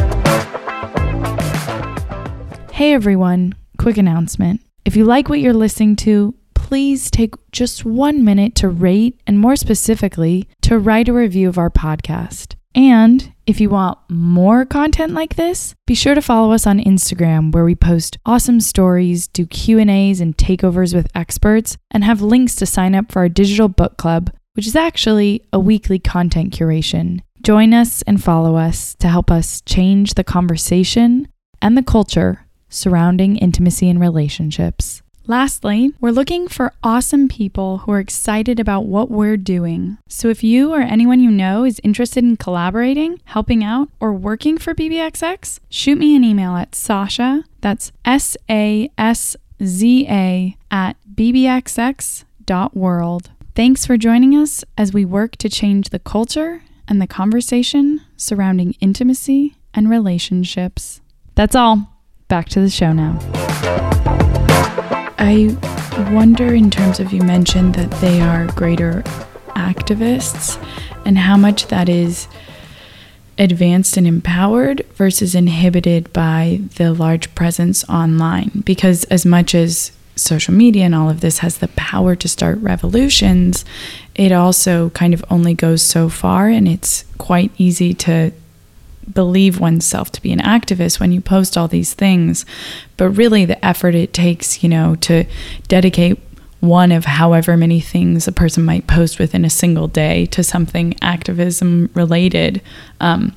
Hey 2.83 2.95
everyone, 2.95 3.55
quick 3.79 3.97
announcement. 3.97 4.61
If 4.85 4.97
you 4.97 5.05
like 5.05 5.29
what 5.29 5.38
you're 5.38 5.53
listening 5.53 5.95
to, 5.99 6.35
please 6.57 7.12
take 7.12 7.37
just 7.53 7.85
one 7.85 8.25
minute 8.25 8.57
to 8.57 8.68
rate 8.68 9.21
and, 9.25 9.38
more 9.38 9.55
specifically, 9.55 10.49
to 10.62 10.81
write 10.81 11.07
a 11.07 11.12
review 11.12 11.49
of 11.49 11.59
our 11.59 11.71
podcast. 11.71 12.57
And 12.75 13.33
if 13.47 13.61
you 13.61 13.71
want 13.71 13.99
more 14.11 14.64
content 14.64 15.12
like 15.12 15.37
this, 15.37 15.77
be 15.87 15.95
sure 15.95 16.16
to 16.16 16.21
follow 16.21 16.51
us 16.53 16.66
on 16.66 16.81
Instagram 16.81 17.53
where 17.53 17.64
we 17.64 17.77
post 17.77 18.18
awesome 18.27 18.59
stories, 18.59 19.29
do 19.29 19.47
Q&As 19.47 20.21
and 20.21 20.37
takeovers 20.37 20.92
with 20.92 21.07
experts, 21.14 21.77
and 21.92 22.03
have 22.03 22.21
links 22.21 22.57
to 22.57 22.66
sign 22.66 22.97
up 22.97 23.12
for 23.12 23.21
our 23.21 23.29
digital 23.29 23.68
book 23.68 23.97
club, 23.97 24.33
which 24.55 24.66
is 24.66 24.75
actually 24.75 25.47
a 25.53 25.61
weekly 25.61 26.01
content 26.01 26.53
curation. 26.53 27.21
Join 27.42 27.75
us 27.75 28.03
and 28.03 28.21
follow 28.21 28.57
us 28.57 28.97
to 28.97 29.07
help 29.07 29.31
us 29.31 29.61
change 29.61 30.14
the 30.14 30.25
conversation 30.25 31.29
and 31.61 31.79
the 31.79 31.85
culture 31.85 32.40
surrounding 32.73 33.37
intimacy 33.37 33.89
and 33.89 34.01
relationships. 34.01 35.03
Lastly, 35.27 35.93
we're 36.01 36.11
looking 36.11 36.49
for 36.49 36.73
awesome 36.83 37.29
people 37.29 37.79
who 37.79 37.93
are 37.93 38.01
excited 38.01 38.59
about 38.59 38.87
what 38.87 39.09
we're 39.09 39.37
doing. 39.37 39.99
So 40.09 40.29
if 40.29 40.43
you 40.43 40.73
or 40.73 40.81
anyone 40.81 41.21
you 41.21 41.31
know 41.31 41.65
is 41.65 41.81
interested 41.85 42.25
in 42.25 42.37
collaborating, 42.37 43.21
helping 43.27 43.63
out, 43.63 43.89
or 44.01 44.13
working 44.13 44.59
for 44.59 44.75
BBXX, 44.75 45.61
shoot 45.71 45.97
me 45.97 46.17
an 46.17 46.25
email 46.25 46.57
at 46.57 46.73
Sasza, 46.73 47.45
that's 47.61 47.93
S 48.05 48.37
A 48.51 48.91
S 48.99 49.37
Z 49.63 50.07
A, 50.09 50.57
at 50.73 50.97
bbxx.world. 51.15 52.25
Thanks 53.55 53.87
for 53.87 53.97
joining 53.97 54.33
us 54.37 54.65
as 54.77 54.93
we 54.93 55.05
work 55.05 55.37
to 55.37 55.49
change 55.49 55.91
the 55.91 56.01
culture 56.01 56.65
and 56.89 57.01
the 57.01 57.07
conversation 57.07 58.01
surrounding 58.17 58.75
intimacy 58.81 59.55
and 59.73 59.89
relationships. 59.89 61.01
That's 61.37 61.55
all 61.55 61.91
back 62.33 62.49
to 62.49 62.61
the 62.61 62.71
show 62.71 62.95
now. 62.95 63.14
I 65.18 65.55
wonder, 66.14 66.55
in 66.55 66.71
terms 66.71 66.99
of 66.99 67.12
you 67.12 67.21
mentioned 67.21 67.75
that 67.75 67.90
they 68.01 68.23
are 68.23 68.47
greater 68.53 69.03
activists, 69.49 70.59
and 71.05 71.18
how 71.18 71.37
much 71.37 71.66
that 71.66 71.90
is 71.90 72.29
advanced 73.37 73.99
and 73.99 74.07
empowered 74.07 74.81
versus 74.95 75.35
inhibited 75.35 76.11
by 76.14 76.62
the 76.77 76.95
large 76.95 77.35
presence 77.35 77.87
online. 77.87 78.62
Because 78.64 79.05
as 79.05 79.27
much 79.27 79.55
as 79.55 79.92
social 80.16 80.55
media 80.55 80.87
and 80.87 80.95
all 80.95 81.11
of 81.11 81.21
this 81.21 81.40
has 81.40 81.59
the 81.59 81.68
power 81.68 82.16
to 82.16 82.29
start 82.29 82.57
revolutions, 82.62 83.62
it 84.14 84.33
also 84.33 84.88
kind 84.90 85.12
of 85.12 85.23
only 85.29 85.53
goes 85.53 85.83
so 85.83 86.09
far, 86.09 86.49
and 86.49 86.66
it's 86.66 87.05
quite 87.18 87.53
easy 87.59 87.92
to 87.92 88.33
believe 89.12 89.61
oneself 89.61 90.11
to 90.12 90.23
be 90.23 90.33
an 90.33 90.38
activist 90.41 91.01
when 91.01 91.12
you 91.12 91.21
post 91.21 91.57
all 91.57 91.69
these 91.69 91.95
things 91.95 92.45
but 92.97 93.11
really 93.11 93.45
the 93.45 93.65
effort 93.65 93.95
it 93.95 94.12
takes 94.12 94.62
you 94.62 94.69
know 94.69 94.95
to 94.97 95.25
dedicate 95.69 96.19
one 96.61 96.93
of 96.93 97.05
however 97.05 97.57
many 97.57 97.81
things 97.81 98.29
a 98.29 98.33
person 98.33 98.65
might 98.65 98.87
post 98.87 99.19
within 99.19 99.45
a 99.45 99.51
single 99.51 99.88
day 99.88 100.27
to 100.27 100.45
something 100.45 100.95
activism 101.03 101.91
related 101.95 102.62
um, 103.01 103.35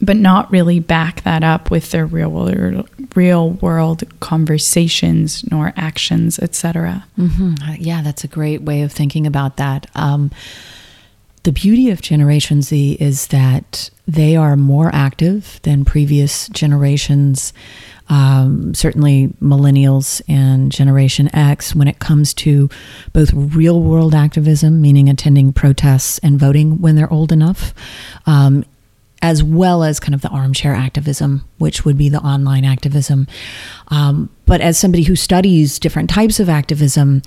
but 0.00 0.16
not 0.16 0.50
really 0.50 0.78
back 0.78 1.22
that 1.22 1.42
up 1.42 1.70
with 1.70 1.90
their 1.90 2.06
real 2.06 2.30
world, 2.30 2.88
real 3.14 3.50
world 3.50 4.02
conversations 4.20 5.44
nor 5.50 5.72
actions 5.76 6.38
etc 6.40 7.04
mm-hmm. 7.16 7.54
yeah 7.78 8.02
that's 8.02 8.24
a 8.24 8.28
great 8.28 8.62
way 8.62 8.82
of 8.82 8.90
thinking 8.92 9.26
about 9.26 9.56
that 9.56 9.86
um, 9.94 10.30
the 11.42 11.52
beauty 11.52 11.90
of 11.90 12.02
Generation 12.02 12.62
Z 12.62 12.98
is 13.00 13.28
that 13.28 13.90
they 14.06 14.36
are 14.36 14.56
more 14.56 14.90
active 14.92 15.60
than 15.62 15.84
previous 15.84 16.48
generations, 16.48 17.52
um, 18.08 18.74
certainly 18.74 19.28
millennials 19.40 20.20
and 20.28 20.70
Generation 20.70 21.34
X, 21.34 21.74
when 21.74 21.88
it 21.88 21.98
comes 21.98 22.34
to 22.34 22.68
both 23.12 23.32
real 23.32 23.80
world 23.80 24.14
activism, 24.14 24.80
meaning 24.80 25.08
attending 25.08 25.52
protests 25.52 26.18
and 26.18 26.38
voting 26.38 26.80
when 26.80 26.96
they're 26.96 27.12
old 27.12 27.32
enough, 27.32 27.72
um, 28.26 28.64
as 29.22 29.42
well 29.42 29.82
as 29.82 30.00
kind 30.00 30.14
of 30.14 30.22
the 30.22 30.28
armchair 30.28 30.74
activism, 30.74 31.44
which 31.58 31.84
would 31.84 31.98
be 31.98 32.08
the 32.08 32.20
online 32.20 32.64
activism. 32.64 33.26
Um, 33.88 34.30
but 34.46 34.60
as 34.60 34.78
somebody 34.78 35.02
who 35.02 35.14
studies 35.14 35.78
different 35.78 36.08
types 36.08 36.40
of 36.40 36.48
activism, 36.48 37.22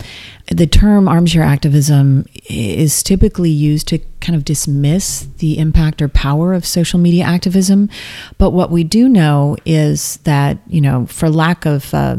the 0.47 0.65
term 0.65 1.07
armchair 1.07 1.43
activism 1.43 2.25
is 2.49 3.03
typically 3.03 3.51
used 3.51 3.87
to 3.89 3.99
kind 4.21 4.35
of 4.35 4.43
dismiss 4.43 5.27
the 5.37 5.59
impact 5.59 6.01
or 6.01 6.07
power 6.07 6.53
of 6.53 6.65
social 6.65 6.99
media 6.99 7.25
activism. 7.25 7.89
But 8.37 8.51
what 8.51 8.71
we 8.71 8.83
do 8.83 9.07
know 9.07 9.55
is 9.65 10.17
that, 10.23 10.57
you 10.67 10.81
know, 10.81 11.05
for 11.05 11.29
lack 11.29 11.65
of 11.65 11.93
uh, 11.93 12.17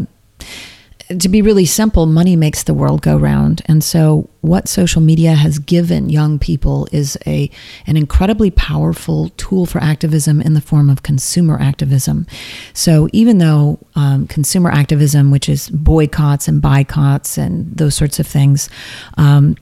to 1.08 1.28
be 1.28 1.42
really 1.42 1.66
simple, 1.66 2.06
money 2.06 2.34
makes 2.34 2.62
the 2.62 2.72
world 2.72 3.02
go 3.02 3.16
round. 3.16 3.62
And 3.66 3.84
so 3.84 4.28
what 4.40 4.68
social 4.68 5.02
media 5.02 5.34
has 5.34 5.58
given 5.58 6.08
young 6.08 6.38
people 6.38 6.88
is 6.92 7.18
a 7.26 7.50
an 7.86 7.96
incredibly 7.96 8.50
powerful 8.50 9.28
tool 9.36 9.66
for 9.66 9.80
activism 9.82 10.40
in 10.40 10.54
the 10.54 10.60
form 10.60 10.88
of 10.88 11.02
consumer 11.02 11.60
activism. 11.60 12.26
So 12.72 13.08
even 13.12 13.38
though 13.38 13.78
um, 13.94 14.26
consumer 14.26 14.70
activism, 14.70 15.30
which 15.30 15.48
is 15.48 15.68
boycotts 15.68 16.48
and 16.48 16.62
boycotts 16.62 17.36
and 17.36 17.76
those 17.76 17.94
sorts 17.94 18.18
of 18.18 18.26
things, 18.26 18.70
um, 19.18 19.56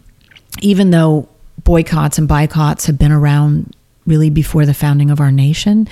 even 0.61 0.91
though 0.91 1.29
boycotts 1.65 2.19
and 2.19 2.29
boycotts 2.29 2.87
have 2.87 2.99
been 2.99 3.13
around 3.13 3.75
really 4.07 4.31
before 4.31 4.67
the 4.67 4.75
founding 4.75 5.11
of 5.11 5.21
our 5.21 5.33
nation, 5.33 5.89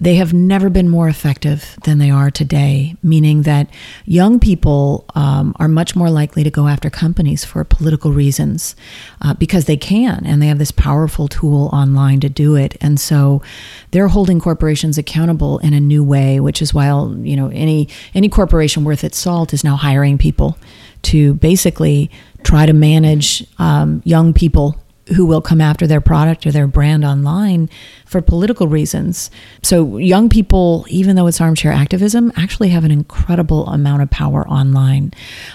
they 0.00 0.14
have 0.14 0.32
never 0.32 0.70
been 0.70 0.88
more 0.88 1.08
effective 1.08 1.76
than 1.84 1.98
they 1.98 2.10
are 2.10 2.30
today, 2.30 2.96
meaning 3.02 3.42
that 3.42 3.68
young 4.06 4.40
people 4.40 5.04
um, 5.14 5.54
are 5.58 5.68
much 5.68 5.94
more 5.94 6.08
likely 6.08 6.42
to 6.42 6.50
go 6.50 6.66
after 6.66 6.88
companies 6.88 7.44
for 7.44 7.62
political 7.64 8.10
reasons 8.12 8.74
uh, 9.20 9.34
because 9.34 9.66
they 9.66 9.76
can 9.76 10.24
and 10.24 10.40
they 10.40 10.46
have 10.46 10.58
this 10.58 10.70
powerful 10.70 11.28
tool 11.28 11.68
online 11.72 12.18
to 12.20 12.30
do 12.30 12.56
it. 12.56 12.76
And 12.80 12.98
so 12.98 13.42
they're 13.90 14.08
holding 14.08 14.40
corporations 14.40 14.96
accountable 14.96 15.58
in 15.58 15.74
a 15.74 15.80
new 15.80 16.02
way, 16.02 16.40
which 16.40 16.62
is 16.62 16.72
why 16.72 16.88
you 16.88 17.36
know 17.36 17.48
any 17.48 17.88
any 18.14 18.28
corporation 18.28 18.84
worth 18.84 19.04
its 19.04 19.18
salt 19.18 19.52
is 19.52 19.62
now 19.62 19.76
hiring 19.76 20.16
people 20.16 20.56
to 21.02 21.34
basically 21.34 22.10
try 22.42 22.64
to 22.64 22.72
manage 22.72 23.44
um, 23.58 24.00
young 24.04 24.32
people 24.32 24.79
who 25.16 25.26
will 25.26 25.40
come 25.40 25.60
after 25.60 25.86
their 25.86 26.00
product 26.00 26.46
or 26.46 26.52
their 26.52 26.66
brand 26.66 27.04
online 27.04 27.68
for 28.06 28.20
political 28.20 28.68
reasons. 28.68 29.30
So, 29.62 29.98
young 29.98 30.28
people, 30.28 30.86
even 30.88 31.16
though 31.16 31.26
it's 31.26 31.40
armchair 31.40 31.72
activism, 31.72 32.32
actually 32.36 32.68
have 32.68 32.84
an 32.84 32.90
incredible 32.90 33.66
amount 33.66 34.02
of 34.02 34.10
power 34.10 34.48
online. 34.48 35.12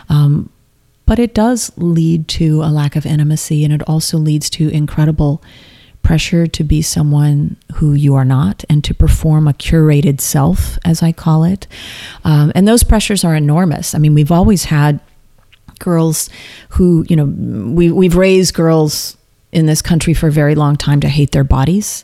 Um, 0.09 0.49
but 1.05 1.19
it 1.19 1.33
does 1.33 1.71
lead 1.77 2.27
to 2.29 2.63
a 2.63 2.71
lack 2.71 2.95
of 2.95 3.05
intimacy, 3.05 3.63
and 3.63 3.73
it 3.73 3.81
also 3.87 4.17
leads 4.17 4.49
to 4.51 4.69
incredible 4.69 5.43
pressure 6.01 6.45
to 6.45 6.63
be 6.63 6.81
someone 6.81 7.57
who 7.75 7.93
you 7.93 8.13
are 8.15 8.25
not 8.25 8.63
and 8.69 8.83
to 8.83 8.93
perform 8.93 9.47
a 9.47 9.53
curated 9.53 10.21
self, 10.21 10.77
as 10.85 11.01
I 11.01 11.11
call 11.11 11.43
it. 11.43 11.67
Um, 12.23 12.51
and 12.55 12.67
those 12.67 12.83
pressures 12.83 13.23
are 13.23 13.35
enormous. 13.35 13.95
I 13.95 13.97
mean, 13.97 14.13
we've 14.13 14.31
always 14.31 14.65
had 14.65 14.99
girls 15.79 16.29
who, 16.69 17.05
you 17.09 17.15
know, 17.15 17.25
we, 17.25 17.91
we've 17.91 18.15
raised 18.15 18.53
girls 18.53 19.17
in 19.55 19.65
this 19.65 19.81
country 19.81 20.13
for 20.13 20.27
a 20.27 20.31
very 20.31 20.53
long 20.53 20.75
time 20.75 20.99
to 20.99 21.07
hate 21.07 21.31
their 21.31 21.45
bodies. 21.45 22.03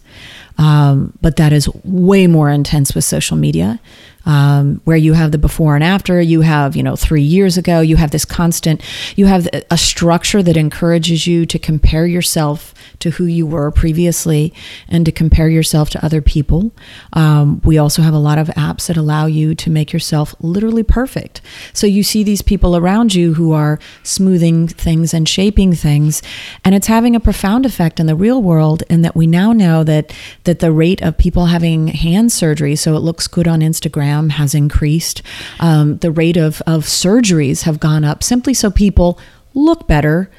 Um, 0.57 1.13
but 1.21 1.35
that 1.35 1.51
is 1.51 1.69
way 1.83 2.25
more 2.25 2.49
intense 2.49 2.95
with 2.95 3.03
social 3.03 3.35
media 3.35 3.79
um, 4.25 4.81
where 4.85 4.97
you 4.97 5.13
have 5.13 5.31
the 5.31 5.37
before 5.37 5.75
and 5.75 5.83
after. 5.83 6.21
You 6.21 6.41
have 6.41 6.75
you 6.75 6.83
know 6.83 6.95
three 6.95 7.21
years 7.21 7.57
ago 7.57 7.81
you 7.81 7.95
have 7.95 8.11
this 8.11 8.25
constant 8.25 8.81
you 9.15 9.25
have 9.25 9.47
a 9.69 9.77
structure 9.77 10.43
that 10.43 10.57
encourages 10.57 11.27
you 11.27 11.45
to 11.45 11.59
compare 11.59 12.05
yourself 12.05 12.73
to 12.99 13.11
who 13.11 13.25
you 13.25 13.45
were 13.45 13.71
previously 13.71 14.53
and 14.87 15.05
to 15.05 15.11
compare 15.11 15.49
yourself 15.49 15.89
to 15.91 16.05
other 16.05 16.21
people. 16.21 16.71
Um, 17.13 17.61
we 17.63 17.77
also 17.77 18.01
have 18.01 18.13
a 18.13 18.19
lot 18.19 18.37
of 18.37 18.47
apps 18.49 18.87
that 18.87 18.97
allow 18.97 19.25
you 19.25 19.55
to 19.55 19.69
make 19.69 19.91
yourself 19.91 20.35
literally 20.39 20.83
perfect. 20.83 21.41
So 21.73 21.87
you 21.87 22.03
see 22.03 22.23
these 22.23 22.41
people 22.41 22.75
around 22.75 23.15
you 23.15 23.33
who 23.33 23.51
are 23.53 23.79
smoothing 24.03 24.67
things 24.67 25.13
and 25.13 25.27
shaping 25.27 25.73
things 25.73 26.21
and 26.63 26.75
it's 26.75 26.87
having 26.87 27.15
a 27.15 27.19
profound 27.19 27.65
effect 27.65 27.99
in 27.99 28.05
the 28.05 28.15
real 28.15 28.41
world 28.41 28.83
in 28.89 29.01
that 29.01 29.15
we 29.15 29.25
now 29.25 29.51
know 29.51 29.83
that 29.83 30.13
that 30.43 30.59
the 30.59 30.71
rate 30.71 31.01
of 31.01 31.17
people 31.17 31.47
having 31.47 31.87
hand 31.87 32.31
surgery 32.31 32.75
so 32.75 32.95
it 32.95 32.99
looks 32.99 33.27
good 33.27 33.47
on 33.47 33.61
instagram 33.61 34.10
program 34.11 34.29
has 34.29 34.53
increased. 34.53 35.21
Um, 35.59 35.97
the 35.97 36.11
rate 36.11 36.37
of, 36.37 36.61
of 36.67 36.83
surgeries 36.83 37.63
have 37.63 37.79
gone 37.79 38.03
up 38.03 38.23
simply 38.23 38.53
so 38.53 38.69
people 38.69 39.19
look 39.53 39.87
better 39.87 40.29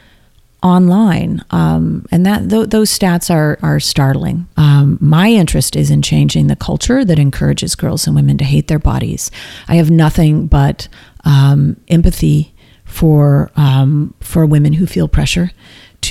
online. 0.63 1.45
Um, 1.51 2.07
and 2.13 2.25
that 2.25 2.49
th- 2.49 2.69
those 2.69 2.97
stats 2.97 3.31
are 3.31 3.59
are 3.63 3.81
startling. 3.81 4.47
Um, 4.57 4.97
my 5.01 5.29
interest 5.29 5.75
is 5.75 5.91
in 5.91 6.03
changing 6.03 6.47
the 6.47 6.57
culture 6.57 7.05
that 7.05 7.19
encourages 7.19 7.75
girls 7.75 8.07
and 8.07 8.15
women 8.15 8.39
to 8.39 8.45
hate 8.45 8.69
their 8.69 8.79
bodies. 8.79 9.31
I 9.69 9.75
have 9.77 9.91
nothing 9.91 10.47
but 10.47 10.89
um, 11.25 11.77
empathy 11.89 12.55
for 12.85 13.51
um, 13.57 14.15
for 14.21 14.47
women 14.47 14.75
who 14.75 14.87
feel 14.87 15.09
pressure 15.09 15.51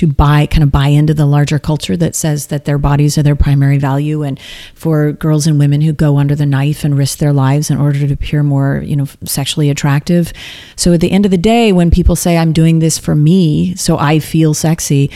to 0.02 0.08
buy 0.08 0.46
kind 0.46 0.64
of 0.64 0.72
buy 0.72 0.88
into 0.88 1.14
the 1.14 1.26
larger 1.26 1.60
culture 1.60 1.96
that 1.96 2.16
says 2.16 2.48
that 2.48 2.64
their 2.64 2.76
bodies 2.76 3.16
are 3.16 3.22
their 3.22 3.36
primary 3.36 3.78
value. 3.78 4.24
And 4.24 4.38
for 4.74 5.12
girls 5.12 5.46
and 5.46 5.60
women 5.60 5.80
who 5.80 5.92
go 5.92 6.18
under 6.18 6.34
the 6.34 6.44
knife 6.44 6.82
and 6.82 6.98
risk 6.98 7.18
their 7.18 7.32
lives 7.32 7.70
in 7.70 7.78
order 7.78 8.04
to 8.04 8.12
appear 8.12 8.42
more 8.42 8.82
you 8.84 8.96
know 8.96 9.06
sexually 9.24 9.70
attractive. 9.70 10.32
So 10.74 10.92
at 10.92 11.00
the 11.00 11.12
end 11.12 11.24
of 11.24 11.30
the 11.30 11.38
day 11.38 11.72
when 11.72 11.90
people 11.90 12.16
say 12.16 12.36
i'm 12.36 12.52
doing 12.52 12.78
this 12.80 12.98
for 12.98 13.14
me 13.14 13.74
so 13.76 13.96
i 13.98 14.18
feel 14.18 14.54
sexy 14.54 15.10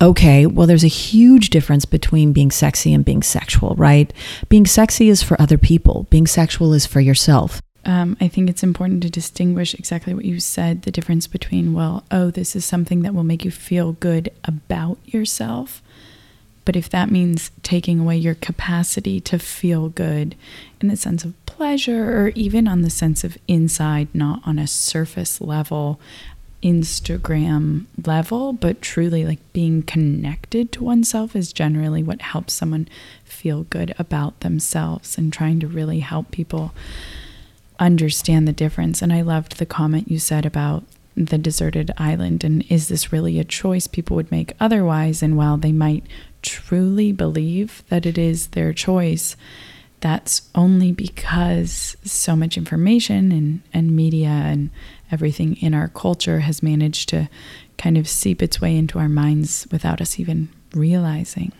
okay, 0.00 0.46
well, 0.46 0.66
there's 0.66 0.82
a 0.82 0.88
huge 0.88 1.50
difference 1.50 1.84
between 1.84 2.32
being 2.32 2.50
sexy 2.50 2.92
and 2.92 3.04
being 3.04 3.22
sexual, 3.22 3.76
right? 3.76 4.12
Being 4.48 4.66
sexy 4.66 5.08
is 5.08 5.22
for 5.22 5.40
other 5.40 5.56
people, 5.56 6.08
being 6.10 6.26
sexual 6.26 6.72
is 6.72 6.86
for 6.86 7.00
yourself 7.00 7.62
um, 7.84 8.16
I 8.20 8.28
think 8.28 8.48
it's 8.48 8.62
important 8.62 9.02
to 9.02 9.10
distinguish 9.10 9.74
exactly 9.74 10.14
what 10.14 10.24
you 10.24 10.38
said 10.38 10.82
the 10.82 10.90
difference 10.90 11.26
between, 11.26 11.74
well, 11.74 12.04
oh, 12.10 12.30
this 12.30 12.54
is 12.54 12.64
something 12.64 13.02
that 13.02 13.14
will 13.14 13.24
make 13.24 13.44
you 13.44 13.50
feel 13.50 13.92
good 13.92 14.30
about 14.44 14.98
yourself. 15.04 15.82
But 16.64 16.76
if 16.76 16.88
that 16.90 17.10
means 17.10 17.50
taking 17.64 17.98
away 17.98 18.16
your 18.16 18.36
capacity 18.36 19.20
to 19.22 19.38
feel 19.38 19.88
good 19.88 20.36
in 20.80 20.88
the 20.88 20.96
sense 20.96 21.24
of 21.24 21.34
pleasure 21.44 22.16
or 22.16 22.28
even 22.36 22.68
on 22.68 22.82
the 22.82 22.90
sense 22.90 23.24
of 23.24 23.36
inside, 23.48 24.08
not 24.14 24.40
on 24.46 24.60
a 24.60 24.68
surface 24.68 25.40
level, 25.40 26.00
Instagram 26.62 27.86
level, 28.06 28.52
but 28.52 28.80
truly 28.80 29.24
like 29.24 29.40
being 29.52 29.82
connected 29.82 30.70
to 30.70 30.84
oneself 30.84 31.34
is 31.34 31.52
generally 31.52 32.04
what 32.04 32.22
helps 32.22 32.52
someone 32.52 32.88
feel 33.24 33.64
good 33.64 33.92
about 33.98 34.38
themselves 34.40 35.18
and 35.18 35.32
trying 35.32 35.58
to 35.58 35.66
really 35.66 35.98
help 35.98 36.30
people 36.30 36.72
understand 37.86 38.46
the 38.46 38.52
difference. 38.52 39.02
And 39.02 39.12
I 39.12 39.22
loved 39.22 39.58
the 39.58 39.66
comment 39.66 40.10
you 40.10 40.18
said 40.18 40.46
about 40.46 40.84
the 41.14 41.38
deserted 41.38 41.90
island 41.98 42.42
and 42.42 42.64
is 42.70 42.88
this 42.88 43.12
really 43.12 43.38
a 43.38 43.44
choice 43.44 43.86
people 43.86 44.16
would 44.16 44.30
make 44.30 44.54
otherwise? 44.58 45.22
And 45.22 45.36
while 45.36 45.58
they 45.58 45.72
might 45.72 46.04
truly 46.40 47.12
believe 47.12 47.82
that 47.88 48.06
it 48.06 48.16
is 48.16 48.48
their 48.48 48.72
choice, 48.72 49.36
that's 50.00 50.48
only 50.54 50.90
because 50.90 51.96
so 52.02 52.34
much 52.34 52.56
information 52.56 53.30
and, 53.30 53.62
and 53.72 53.94
media 53.94 54.28
and 54.28 54.70
everything 55.10 55.56
in 55.56 55.74
our 55.74 55.88
culture 55.88 56.40
has 56.40 56.62
managed 56.62 57.08
to 57.10 57.28
kind 57.78 57.98
of 57.98 58.08
seep 58.08 58.42
its 58.42 58.60
way 58.60 58.76
into 58.76 58.98
our 58.98 59.08
minds 59.08 59.66
without 59.70 60.00
us 60.00 60.18
even 60.18 60.48
realizing. 60.74 61.52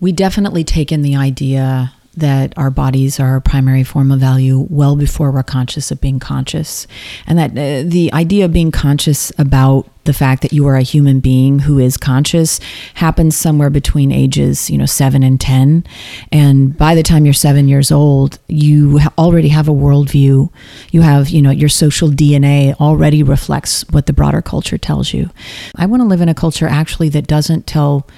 We 0.00 0.12
definitely 0.12 0.64
take 0.64 0.92
in 0.92 1.02
the 1.02 1.16
idea 1.16 1.92
that 2.16 2.54
our 2.56 2.70
bodies 2.70 3.20
are 3.20 3.28
our 3.28 3.40
primary 3.40 3.84
form 3.84 4.10
of 4.10 4.20
value 4.20 4.66
well 4.70 4.96
before 4.96 5.30
we're 5.30 5.42
conscious 5.42 5.90
of 5.90 6.00
being 6.00 6.18
conscious. 6.18 6.86
And 7.26 7.38
that 7.38 7.50
uh, 7.50 7.88
the 7.88 8.10
idea 8.12 8.46
of 8.46 8.52
being 8.52 8.70
conscious 8.70 9.30
about 9.38 9.88
the 10.04 10.14
fact 10.14 10.42
that 10.42 10.52
you 10.52 10.66
are 10.66 10.76
a 10.76 10.82
human 10.82 11.20
being 11.20 11.58
who 11.60 11.78
is 11.78 11.96
conscious 11.96 12.58
happens 12.94 13.36
somewhere 13.36 13.70
between 13.70 14.12
ages, 14.12 14.70
you 14.70 14.78
know, 14.78 14.86
seven 14.86 15.22
and 15.22 15.40
10. 15.40 15.84
And 16.32 16.76
by 16.78 16.94
the 16.94 17.02
time 17.02 17.24
you're 17.24 17.34
seven 17.34 17.68
years 17.68 17.92
old, 17.92 18.38
you 18.46 19.00
already 19.18 19.48
have 19.48 19.68
a 19.68 19.72
worldview. 19.72 20.50
You 20.92 21.00
have, 21.02 21.28
you 21.28 21.42
know, 21.42 21.50
your 21.50 21.68
social 21.68 22.08
DNA 22.08 22.74
already 22.80 23.22
reflects 23.22 23.84
what 23.90 24.06
the 24.06 24.12
broader 24.12 24.40
culture 24.40 24.78
tells 24.78 25.12
you. 25.12 25.28
I 25.74 25.86
want 25.86 26.00
to 26.00 26.08
live 26.08 26.20
in 26.20 26.28
a 26.28 26.34
culture 26.34 26.68
actually 26.68 27.08
that 27.10 27.26
doesn't 27.26 27.66
tell 27.66 28.08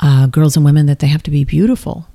uh, 0.00 0.26
girls 0.26 0.56
and 0.56 0.64
women 0.64 0.86
that 0.86 0.98
they 0.98 1.06
have 1.06 1.22
to 1.24 1.30
be 1.30 1.44
beautiful 1.44 2.08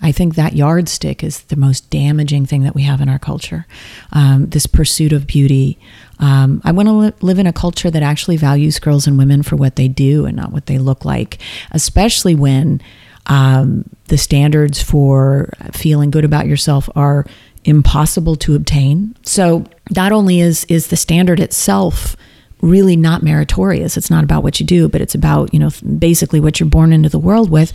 I 0.00 0.12
think 0.12 0.34
that 0.34 0.54
yardstick 0.54 1.24
is 1.24 1.42
the 1.42 1.56
most 1.56 1.90
damaging 1.90 2.46
thing 2.46 2.62
that 2.62 2.74
we 2.74 2.82
have 2.82 3.00
in 3.00 3.08
our 3.08 3.18
culture. 3.18 3.66
Um, 4.12 4.46
this 4.46 4.66
pursuit 4.66 5.12
of 5.12 5.26
beauty. 5.26 5.78
Um, 6.18 6.60
I 6.64 6.72
want 6.72 6.88
to 6.88 6.92
li- 6.92 7.12
live 7.20 7.38
in 7.38 7.46
a 7.46 7.52
culture 7.52 7.90
that 7.90 8.02
actually 8.02 8.36
values 8.36 8.78
girls 8.78 9.06
and 9.06 9.18
women 9.18 9.42
for 9.42 9.56
what 9.56 9.76
they 9.76 9.88
do 9.88 10.26
and 10.26 10.36
not 10.36 10.52
what 10.52 10.66
they 10.66 10.78
look 10.78 11.04
like, 11.04 11.38
especially 11.72 12.34
when 12.34 12.80
um, 13.26 13.84
the 14.08 14.18
standards 14.18 14.82
for 14.82 15.50
feeling 15.72 16.10
good 16.10 16.24
about 16.24 16.46
yourself 16.46 16.88
are 16.94 17.26
impossible 17.64 18.36
to 18.36 18.54
obtain. 18.54 19.16
So 19.24 19.64
not 19.94 20.12
only 20.12 20.40
is 20.40 20.64
is 20.66 20.88
the 20.88 20.96
standard 20.96 21.40
itself 21.40 22.16
really 22.62 22.96
not 22.96 23.22
meritorious. 23.22 23.96
It's 23.96 24.10
not 24.10 24.24
about 24.24 24.42
what 24.42 24.60
you 24.60 24.66
do, 24.66 24.88
but 24.88 25.00
it's 25.00 25.14
about, 25.14 25.52
you 25.52 25.60
know, 25.60 25.70
basically 25.98 26.40
what 26.40 26.58
you're 26.58 26.68
born 26.68 26.92
into 26.92 27.08
the 27.08 27.18
world 27.18 27.50
with 27.50 27.72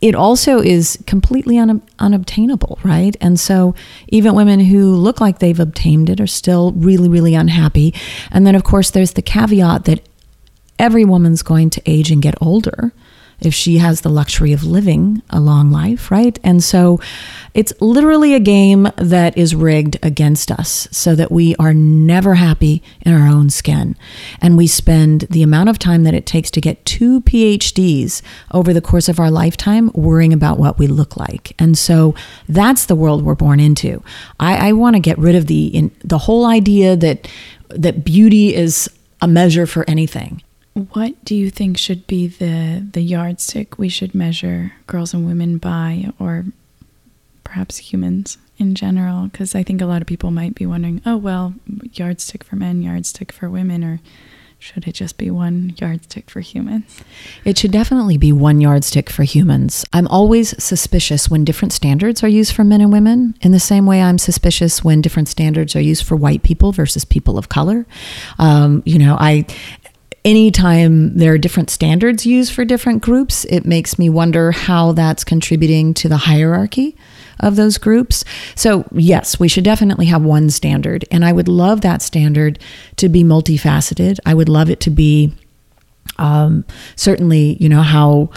it 0.00 0.14
also 0.14 0.60
is 0.60 0.98
completely 1.06 1.58
un- 1.58 1.82
unobtainable, 1.98 2.78
right? 2.82 3.16
And 3.20 3.38
so 3.38 3.74
even 4.08 4.34
women 4.34 4.60
who 4.60 4.94
look 4.94 5.20
like 5.20 5.38
they've 5.38 5.60
obtained 5.60 6.08
it 6.08 6.20
are 6.20 6.26
still 6.26 6.72
really, 6.72 7.08
really 7.08 7.34
unhappy. 7.34 7.94
And 8.30 8.46
then, 8.46 8.54
of 8.54 8.64
course, 8.64 8.90
there's 8.90 9.12
the 9.12 9.22
caveat 9.22 9.84
that 9.84 10.00
every 10.78 11.04
woman's 11.04 11.42
going 11.42 11.70
to 11.70 11.82
age 11.84 12.10
and 12.10 12.22
get 12.22 12.34
older 12.40 12.92
if 13.40 13.54
she 13.54 13.78
has 13.78 14.00
the 14.00 14.08
luxury 14.08 14.52
of 14.52 14.64
living 14.64 15.22
a 15.30 15.40
long 15.40 15.70
life, 15.70 16.10
right? 16.10 16.38
And 16.44 16.62
so 16.62 17.00
it's 17.54 17.72
literally 17.80 18.34
a 18.34 18.40
game 18.40 18.88
that 18.96 19.36
is 19.36 19.54
rigged 19.54 19.98
against 20.02 20.50
us 20.50 20.88
so 20.90 21.14
that 21.14 21.32
we 21.32 21.56
are 21.56 21.74
never 21.74 22.34
happy 22.34 22.82
in 23.00 23.12
our 23.12 23.26
own 23.26 23.50
skin. 23.50 23.96
And 24.40 24.56
we 24.56 24.66
spend 24.66 25.22
the 25.22 25.42
amount 25.42 25.68
of 25.68 25.78
time 25.78 26.04
that 26.04 26.14
it 26.14 26.26
takes 26.26 26.50
to 26.52 26.60
get 26.60 26.84
two 26.84 27.20
PhDs 27.22 28.22
over 28.52 28.72
the 28.72 28.80
course 28.80 29.08
of 29.08 29.18
our 29.18 29.30
lifetime 29.30 29.90
worrying 29.94 30.32
about 30.32 30.58
what 30.58 30.78
we 30.78 30.86
look 30.86 31.16
like. 31.16 31.54
And 31.58 31.76
so 31.76 32.14
that's 32.48 32.86
the 32.86 32.94
world 32.94 33.24
we're 33.24 33.34
born 33.34 33.60
into. 33.60 34.02
I, 34.38 34.68
I 34.68 34.72
want 34.72 34.96
to 34.96 35.00
get 35.00 35.18
rid 35.18 35.34
of 35.34 35.46
the 35.46 35.66
in, 35.66 35.90
the 36.04 36.18
whole 36.18 36.46
idea 36.46 36.96
that 36.96 37.28
that 37.70 38.04
beauty 38.04 38.54
is 38.54 38.90
a 39.20 39.28
measure 39.28 39.66
for 39.66 39.88
anything. 39.88 40.42
What 40.74 41.24
do 41.24 41.34
you 41.34 41.50
think 41.50 41.78
should 41.78 42.06
be 42.06 42.26
the 42.28 42.86
the 42.92 43.02
yardstick 43.02 43.78
we 43.78 43.88
should 43.88 44.14
measure 44.14 44.72
girls 44.86 45.12
and 45.12 45.26
women 45.26 45.58
by, 45.58 46.12
or 46.18 46.46
perhaps 47.44 47.78
humans 47.78 48.38
in 48.56 48.74
general? 48.74 49.24
Because 49.28 49.54
I 49.54 49.62
think 49.62 49.80
a 49.80 49.86
lot 49.86 50.00
of 50.00 50.06
people 50.06 50.30
might 50.30 50.54
be 50.54 50.66
wondering, 50.66 51.02
oh 51.04 51.16
well, 51.16 51.54
yardstick 51.92 52.44
for 52.44 52.56
men, 52.56 52.82
yardstick 52.82 53.32
for 53.32 53.50
women, 53.50 53.82
or 53.82 54.00
should 54.60 54.86
it 54.86 54.92
just 54.92 55.16
be 55.16 55.30
one 55.30 55.74
yardstick 55.78 56.28
for 56.28 56.40
humans? 56.40 57.02
It 57.46 57.56
should 57.56 57.72
definitely 57.72 58.18
be 58.18 58.30
one 58.30 58.60
yardstick 58.60 59.08
for 59.08 59.22
humans. 59.22 59.86
I'm 59.92 60.06
always 60.08 60.62
suspicious 60.62 61.30
when 61.30 61.46
different 61.46 61.72
standards 61.72 62.22
are 62.22 62.28
used 62.28 62.52
for 62.52 62.62
men 62.62 62.82
and 62.82 62.92
women, 62.92 63.34
in 63.40 63.52
the 63.52 63.58
same 63.58 63.86
way 63.86 64.02
I'm 64.02 64.18
suspicious 64.18 64.84
when 64.84 65.00
different 65.00 65.28
standards 65.28 65.74
are 65.74 65.80
used 65.80 66.04
for 66.04 66.14
white 66.14 66.42
people 66.42 66.72
versus 66.72 67.06
people 67.06 67.38
of 67.38 67.48
color. 67.48 67.86
Um, 68.38 68.82
you 68.84 68.98
know, 68.98 69.16
I 69.18 69.46
anytime 70.24 71.16
there 71.16 71.32
are 71.32 71.38
different 71.38 71.70
standards 71.70 72.26
used 72.26 72.52
for 72.52 72.64
different 72.64 73.02
groups, 73.02 73.44
it 73.46 73.64
makes 73.64 73.98
me 73.98 74.08
wonder 74.08 74.52
how 74.52 74.92
that's 74.92 75.24
contributing 75.24 75.94
to 75.94 76.08
the 76.08 76.16
hierarchy 76.16 76.96
of 77.38 77.56
those 77.56 77.78
groups. 77.78 78.24
So, 78.54 78.86
yes, 78.92 79.40
we 79.40 79.48
should 79.48 79.64
definitely 79.64 80.06
have 80.06 80.22
one 80.22 80.50
standard. 80.50 81.04
And 81.10 81.24
I 81.24 81.32
would 81.32 81.48
love 81.48 81.80
that 81.80 82.02
standard 82.02 82.58
to 82.96 83.08
be 83.08 83.24
multifaceted. 83.24 84.18
I 84.26 84.34
would 84.34 84.48
love 84.48 84.68
it 84.70 84.80
to 84.80 84.90
be 84.90 85.32
um, 86.18 86.64
certainly, 86.96 87.56
you 87.60 87.68
know, 87.68 87.82
how 87.82 88.30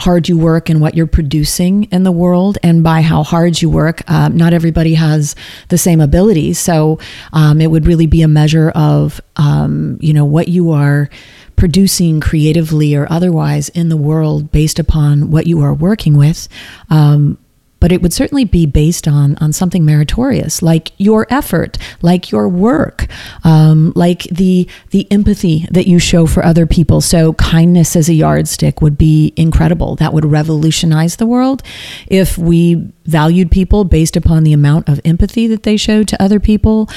hard 0.00 0.28
you 0.28 0.36
work 0.36 0.68
and 0.68 0.80
what 0.80 0.94
you're 0.94 1.06
producing 1.06 1.84
in 1.84 2.02
the 2.02 2.12
world 2.12 2.58
and 2.62 2.82
by 2.82 3.02
how 3.02 3.22
hard 3.22 3.60
you 3.60 3.68
work 3.68 4.02
um, 4.10 4.36
not 4.36 4.52
everybody 4.52 4.94
has 4.94 5.36
the 5.68 5.78
same 5.78 6.00
abilities. 6.00 6.58
So 6.58 6.98
um, 7.32 7.60
it 7.60 7.70
would 7.70 7.86
really 7.86 8.06
be 8.06 8.22
a 8.22 8.28
measure 8.28 8.70
of 8.70 9.20
um, 9.36 9.98
you 10.00 10.12
know 10.12 10.24
what 10.24 10.48
you 10.48 10.70
are 10.70 11.08
producing 11.56 12.20
creatively 12.20 12.94
or 12.94 13.06
otherwise 13.12 13.68
in 13.68 13.90
the 13.90 13.96
world 13.96 14.50
based 14.50 14.78
upon 14.78 15.30
what 15.30 15.46
you 15.46 15.60
are 15.60 15.74
working 15.74 16.16
with. 16.16 16.48
Um, 16.88 17.36
but 17.80 17.90
it 17.90 18.02
would 18.02 18.12
certainly 18.12 18.44
be 18.44 18.66
based 18.66 19.08
on 19.08 19.36
on 19.36 19.52
something 19.52 19.84
meritorious, 19.84 20.62
like 20.62 20.92
your 20.98 21.26
effort, 21.30 21.78
like 22.02 22.30
your 22.30 22.48
work, 22.48 23.06
um, 23.42 23.92
like 23.96 24.24
the 24.24 24.68
the 24.90 25.10
empathy 25.10 25.66
that 25.70 25.86
you 25.86 25.98
show 25.98 26.26
for 26.26 26.44
other 26.44 26.66
people. 26.66 27.00
So 27.00 27.32
kindness 27.34 27.96
as 27.96 28.08
a 28.08 28.14
yardstick 28.14 28.80
would 28.80 28.98
be 28.98 29.32
incredible. 29.36 29.96
That 29.96 30.12
would 30.12 30.26
revolutionize 30.26 31.16
the 31.16 31.26
world 31.26 31.62
if 32.06 32.36
we 32.36 32.92
valued 33.04 33.50
people 33.50 33.84
based 33.84 34.16
upon 34.16 34.44
the 34.44 34.52
amount 34.52 34.88
of 34.88 35.00
empathy 35.04 35.46
that 35.48 35.64
they 35.64 35.76
showed 35.76 36.06
to 36.08 36.22
other 36.22 36.38
people, 36.38 36.88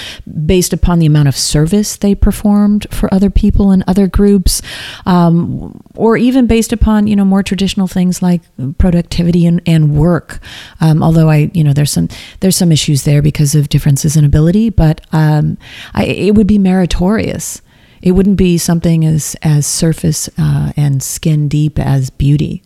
based 0.45 0.73
upon 0.73 0.99
the 0.99 1.05
amount 1.05 1.27
of 1.27 1.35
service 1.35 1.95
they 1.95 2.13
performed 2.13 2.85
for 2.91 3.11
other 3.13 3.29
people 3.29 3.71
and 3.71 3.83
other 3.87 4.07
groups, 4.07 4.61
um, 5.05 5.81
or 5.95 6.17
even 6.17 6.45
based 6.45 6.73
upon 6.73 7.07
you 7.07 7.15
know 7.15 7.25
more 7.25 7.43
traditional 7.43 7.87
things 7.87 8.21
like 8.21 8.41
productivity 8.77 9.45
and, 9.45 9.61
and 9.65 9.95
work. 9.95 10.39
Um, 10.83 11.01
although 11.01 11.29
I 11.29 11.49
you 11.53 11.63
know 11.63 11.71
there's 11.71 11.91
some 11.91 12.09
there's 12.41 12.57
some 12.57 12.71
issues 12.71 13.03
there 13.03 13.21
because 13.21 13.55
of 13.55 13.69
differences 13.69 14.17
in 14.17 14.25
ability, 14.25 14.69
but 14.69 14.99
um, 15.13 15.57
I, 15.93 16.03
it 16.05 16.35
would 16.35 16.45
be 16.45 16.59
meritorious. 16.59 17.61
It 18.01 18.11
wouldn't 18.11 18.35
be 18.35 18.57
something 18.57 19.05
as 19.05 19.37
as 19.41 19.65
surface 19.65 20.29
uh, 20.37 20.73
and 20.75 21.01
skin 21.01 21.47
deep 21.47 21.79
as 21.79 22.09
beauty. 22.09 22.61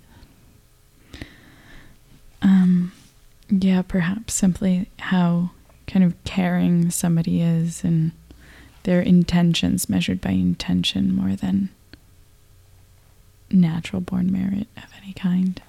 Um, 2.41 2.91
yeah, 3.49 3.83
perhaps 3.83 4.33
simply 4.33 4.89
how 4.97 5.51
kind 5.85 6.03
of 6.03 6.15
caring 6.23 6.89
somebody 6.89 7.41
is 7.41 7.83
and 7.83 8.11
their 8.81 8.99
intentions 8.99 9.89
measured 9.89 10.21
by 10.21 10.31
intention 10.31 11.15
more 11.15 11.35
than 11.35 11.69
natural 13.51 14.01
born 14.01 14.31
merit 14.31 14.67
of 14.75 14.85
any 15.03 15.13
kind. 15.13 15.61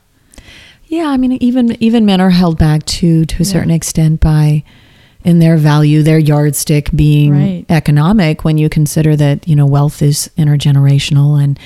Yeah, 0.89 1.09
I 1.09 1.17
mean 1.17 1.33
even 1.33 1.81
even 1.83 2.07
men 2.07 2.21
are 2.21 2.31
held 2.31 2.59
back 2.59 2.85
to 2.87 3.25
to 3.25 3.37
a 3.37 3.39
yeah. 3.39 3.53
certain 3.53 3.71
extent 3.71 4.21
by 4.21 4.65
in 5.25 5.41
their 5.41 5.57
value, 5.57 6.03
their 6.03 6.19
yardstick 6.19 6.91
being 6.95 7.33
right. 7.33 7.67
economic 7.69 8.45
when 8.45 8.57
you 8.57 8.69
consider 8.69 9.17
that, 9.17 9.47
you 9.49 9.57
know, 9.57 9.67
wealth 9.67 10.01
is 10.01 10.31
intergenerational 10.39 11.43
and 11.43 11.59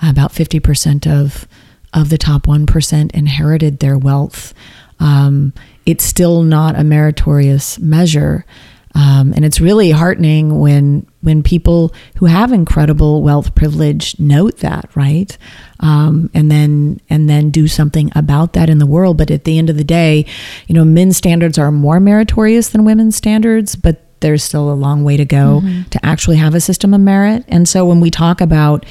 about 0.00 0.32
50% 0.32 1.06
of 1.06 1.46
of 1.92 2.08
the 2.08 2.16
top 2.16 2.42
1% 2.42 3.10
inherited 3.12 3.80
their 3.80 3.98
wealth 3.98 4.54
um, 5.00 5.54
it's 5.86 6.04
still 6.04 6.42
not 6.42 6.78
a 6.78 6.84
meritorious 6.84 7.78
measure. 7.78 8.44
Um, 8.94 9.32
and 9.36 9.44
it's 9.44 9.60
really 9.60 9.90
heartening 9.90 10.60
when 10.60 11.06
when 11.22 11.42
people 11.42 11.94
who 12.16 12.26
have 12.26 12.52
incredible 12.52 13.22
wealth 13.22 13.54
privilege 13.54 14.18
note 14.18 14.58
that, 14.58 14.90
right? 14.96 15.36
Um, 15.80 16.30
and 16.34 16.50
then 16.50 17.00
and 17.08 17.28
then 17.28 17.50
do 17.50 17.68
something 17.68 18.10
about 18.16 18.54
that 18.54 18.68
in 18.68 18.78
the 18.78 18.86
world. 18.86 19.16
But 19.16 19.30
at 19.30 19.44
the 19.44 19.58
end 19.58 19.70
of 19.70 19.76
the 19.76 19.84
day, 19.84 20.26
you 20.66 20.74
know, 20.74 20.84
men's 20.84 21.16
standards 21.16 21.58
are 21.58 21.70
more 21.70 22.00
meritorious 22.00 22.70
than 22.70 22.84
women's 22.84 23.16
standards, 23.16 23.76
but 23.76 24.04
there's 24.20 24.44
still 24.44 24.70
a 24.70 24.74
long 24.74 25.04
way 25.04 25.16
to 25.16 25.24
go 25.24 25.60
mm-hmm. 25.62 25.88
to 25.90 26.04
actually 26.04 26.36
have 26.36 26.54
a 26.54 26.60
system 26.60 26.92
of 26.92 27.00
merit. 27.00 27.44
And 27.48 27.68
so 27.68 27.86
when 27.86 28.00
we 28.00 28.10
talk 28.10 28.40
about, 28.40 28.84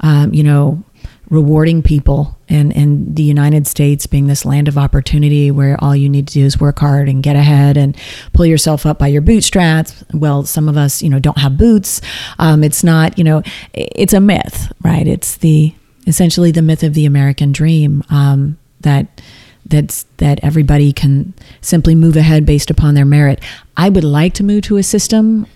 um, 0.00 0.32
you 0.32 0.42
know, 0.42 0.82
rewarding 1.28 1.82
people 1.82 2.38
and, 2.48 2.74
and 2.76 3.16
the 3.16 3.22
United 3.22 3.66
States 3.66 4.06
being 4.06 4.26
this 4.28 4.44
land 4.44 4.68
of 4.68 4.78
opportunity 4.78 5.50
where 5.50 5.76
all 5.82 5.96
you 5.96 6.08
need 6.08 6.28
to 6.28 6.34
do 6.34 6.44
is 6.44 6.60
work 6.60 6.78
hard 6.78 7.08
and 7.08 7.22
get 7.22 7.34
ahead 7.34 7.76
and 7.76 7.96
pull 8.32 8.46
yourself 8.46 8.86
up 8.86 8.98
by 8.98 9.08
your 9.08 9.22
bootstraps. 9.22 10.04
Well, 10.14 10.44
some 10.44 10.68
of 10.68 10.76
us, 10.76 11.02
you 11.02 11.08
know, 11.08 11.18
don't 11.18 11.38
have 11.38 11.58
boots. 11.58 12.00
Um, 12.38 12.62
it's 12.62 12.84
not, 12.84 13.18
you 13.18 13.24
know, 13.24 13.42
it's 13.72 14.12
a 14.12 14.20
myth, 14.20 14.72
right? 14.82 15.06
It's 15.06 15.36
the 15.38 15.74
essentially 16.06 16.52
the 16.52 16.62
myth 16.62 16.84
of 16.84 16.94
the 16.94 17.06
American 17.06 17.50
dream 17.50 18.04
um, 18.10 18.58
that 18.80 19.20
that's 19.68 20.04
that 20.18 20.38
everybody 20.44 20.92
can 20.92 21.34
simply 21.60 21.96
move 21.96 22.16
ahead 22.16 22.46
based 22.46 22.70
upon 22.70 22.94
their 22.94 23.04
merit. 23.04 23.42
I 23.76 23.88
would 23.88 24.04
like 24.04 24.34
to 24.34 24.44
move 24.44 24.62
to 24.62 24.76
a 24.76 24.82
system 24.82 25.46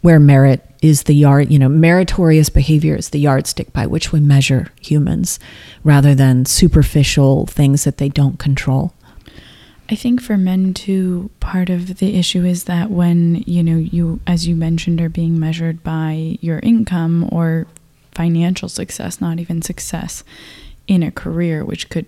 where 0.00 0.18
merit 0.18 0.62
is 0.88 1.04
the 1.04 1.14
yard, 1.14 1.50
you 1.50 1.58
know, 1.58 1.68
meritorious 1.68 2.48
behavior 2.48 2.96
is 2.96 3.10
the 3.10 3.20
yardstick 3.20 3.72
by 3.72 3.86
which 3.86 4.12
we 4.12 4.20
measure 4.20 4.72
humans 4.80 5.38
rather 5.84 6.14
than 6.14 6.44
superficial 6.44 7.46
things 7.46 7.84
that 7.84 7.98
they 7.98 8.08
don't 8.08 8.38
control. 8.38 8.92
I 9.88 9.94
think 9.94 10.20
for 10.20 10.36
men 10.36 10.74
too, 10.74 11.30
part 11.38 11.70
of 11.70 11.98
the 11.98 12.16
issue 12.18 12.44
is 12.44 12.64
that 12.64 12.90
when, 12.90 13.44
you 13.46 13.62
know, 13.62 13.76
you, 13.76 14.20
as 14.26 14.48
you 14.48 14.56
mentioned, 14.56 15.00
are 15.00 15.08
being 15.08 15.38
measured 15.38 15.84
by 15.84 16.38
your 16.40 16.58
income 16.58 17.28
or 17.30 17.66
financial 18.12 18.68
success, 18.68 19.20
not 19.20 19.38
even 19.38 19.62
success 19.62 20.24
in 20.88 21.02
a 21.02 21.12
career, 21.12 21.64
which 21.64 21.88
could, 21.88 22.06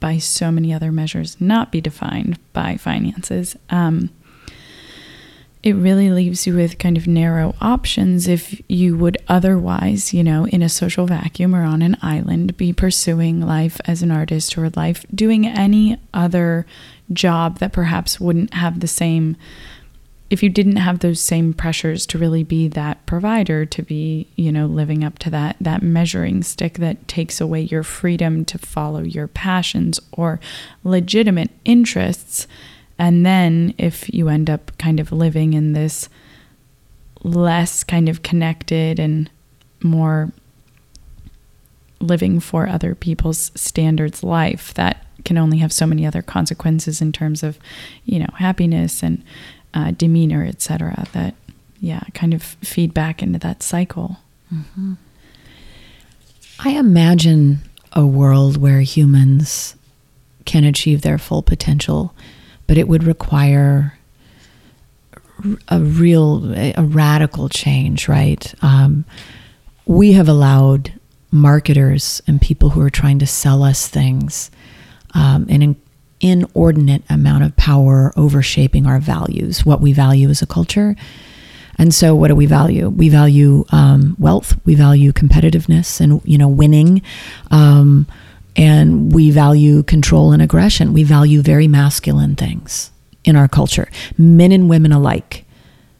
by 0.00 0.16
so 0.16 0.50
many 0.50 0.72
other 0.72 0.90
measures, 0.90 1.38
not 1.40 1.70
be 1.70 1.80
defined 1.80 2.38
by 2.52 2.76
finances. 2.76 3.56
Um, 3.68 4.10
it 5.62 5.74
really 5.74 6.10
leaves 6.10 6.46
you 6.46 6.54
with 6.54 6.78
kind 6.78 6.96
of 6.96 7.06
narrow 7.06 7.54
options 7.60 8.28
if 8.28 8.60
you 8.68 8.96
would 8.96 9.18
otherwise, 9.26 10.14
you 10.14 10.22
know, 10.22 10.46
in 10.46 10.62
a 10.62 10.68
social 10.68 11.06
vacuum 11.06 11.54
or 11.54 11.64
on 11.64 11.82
an 11.82 11.96
island, 12.00 12.56
be 12.56 12.72
pursuing 12.72 13.40
life 13.40 13.80
as 13.84 14.02
an 14.02 14.12
artist 14.12 14.56
or 14.56 14.70
life 14.70 15.04
doing 15.12 15.46
any 15.46 15.98
other 16.14 16.64
job 17.12 17.58
that 17.58 17.72
perhaps 17.72 18.20
wouldn't 18.20 18.54
have 18.54 18.78
the 18.78 18.86
same, 18.86 19.36
if 20.30 20.44
you 20.44 20.48
didn't 20.48 20.76
have 20.76 21.00
those 21.00 21.20
same 21.20 21.52
pressures 21.52 22.06
to 22.06 22.18
really 22.18 22.44
be 22.44 22.68
that 22.68 23.04
provider, 23.04 23.66
to 23.66 23.82
be, 23.82 24.28
you 24.36 24.52
know, 24.52 24.66
living 24.66 25.02
up 25.02 25.18
to 25.18 25.30
that, 25.30 25.56
that 25.60 25.82
measuring 25.82 26.44
stick 26.44 26.74
that 26.74 27.08
takes 27.08 27.40
away 27.40 27.62
your 27.62 27.82
freedom 27.82 28.44
to 28.44 28.58
follow 28.58 29.02
your 29.02 29.26
passions 29.26 29.98
or 30.12 30.38
legitimate 30.84 31.50
interests 31.64 32.46
and 32.98 33.24
then 33.24 33.74
if 33.78 34.12
you 34.12 34.28
end 34.28 34.50
up 34.50 34.76
kind 34.78 34.98
of 34.98 35.12
living 35.12 35.52
in 35.52 35.72
this 35.72 36.08
less 37.22 37.84
kind 37.84 38.08
of 38.08 38.22
connected 38.22 38.98
and 38.98 39.30
more 39.82 40.32
living 42.00 42.40
for 42.40 42.68
other 42.68 42.94
people's 42.94 43.50
standards 43.54 44.22
life 44.22 44.72
that 44.74 45.04
can 45.24 45.36
only 45.36 45.58
have 45.58 45.72
so 45.72 45.86
many 45.86 46.06
other 46.06 46.22
consequences 46.22 47.00
in 47.00 47.12
terms 47.12 47.42
of 47.42 47.58
you 48.04 48.18
know 48.18 48.30
happiness 48.36 49.02
and 49.02 49.22
uh, 49.74 49.90
demeanor 49.92 50.44
etc 50.44 51.06
that 51.12 51.34
yeah 51.80 52.02
kind 52.14 52.34
of 52.34 52.42
feed 52.42 52.94
back 52.94 53.22
into 53.22 53.38
that 53.38 53.62
cycle 53.62 54.18
mm-hmm. 54.52 54.94
i 56.60 56.70
imagine 56.70 57.58
a 57.92 58.06
world 58.06 58.56
where 58.56 58.80
humans 58.80 59.74
can 60.44 60.64
achieve 60.64 61.02
their 61.02 61.18
full 61.18 61.42
potential 61.42 62.14
but 62.68 62.78
it 62.78 62.86
would 62.86 63.02
require 63.02 63.98
a 65.68 65.80
real, 65.80 66.54
a 66.54 66.84
radical 66.84 67.48
change, 67.48 68.08
right? 68.08 68.54
Um, 68.62 69.04
we 69.86 70.12
have 70.12 70.28
allowed 70.28 70.92
marketers 71.32 72.22
and 72.26 72.40
people 72.40 72.70
who 72.70 72.80
are 72.80 72.90
trying 72.90 73.18
to 73.18 73.26
sell 73.26 73.62
us 73.64 73.88
things 73.88 74.50
um, 75.14 75.46
an 75.48 75.76
inordinate 76.20 77.02
amount 77.08 77.44
of 77.44 77.56
power 77.56 78.12
over 78.16 78.42
shaping 78.42 78.86
our 78.86 78.98
values, 78.98 79.64
what 79.64 79.80
we 79.80 79.92
value 79.92 80.28
as 80.28 80.42
a 80.42 80.46
culture. 80.46 80.96
And 81.78 81.94
so, 81.94 82.14
what 82.14 82.28
do 82.28 82.34
we 82.34 82.46
value? 82.46 82.88
We 82.88 83.08
value 83.08 83.64
um, 83.70 84.16
wealth. 84.18 84.58
We 84.64 84.74
value 84.74 85.12
competitiveness 85.12 86.00
and 86.00 86.20
you 86.24 86.36
know 86.36 86.48
winning. 86.48 87.02
Um, 87.50 88.06
and 88.58 89.12
we 89.12 89.30
value 89.30 89.82
control 89.84 90.32
and 90.32 90.42
aggression. 90.42 90.92
We 90.92 91.04
value 91.04 91.40
very 91.40 91.68
masculine 91.68 92.34
things 92.34 92.90
in 93.24 93.36
our 93.36 93.48
culture. 93.48 93.88
Men 94.18 94.52
and 94.52 94.68
women 94.68 94.92
alike 94.92 95.46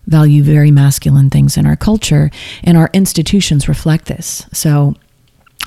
value 0.09 0.43
very 0.43 0.71
masculine 0.71 1.29
things 1.31 1.57
in 1.57 1.67
our 1.67 1.77
culture, 1.77 2.31
and 2.65 2.77
our 2.77 2.91
institutions 2.93 3.69
reflect 3.69 4.07
this. 4.07 4.47
So, 4.53 4.95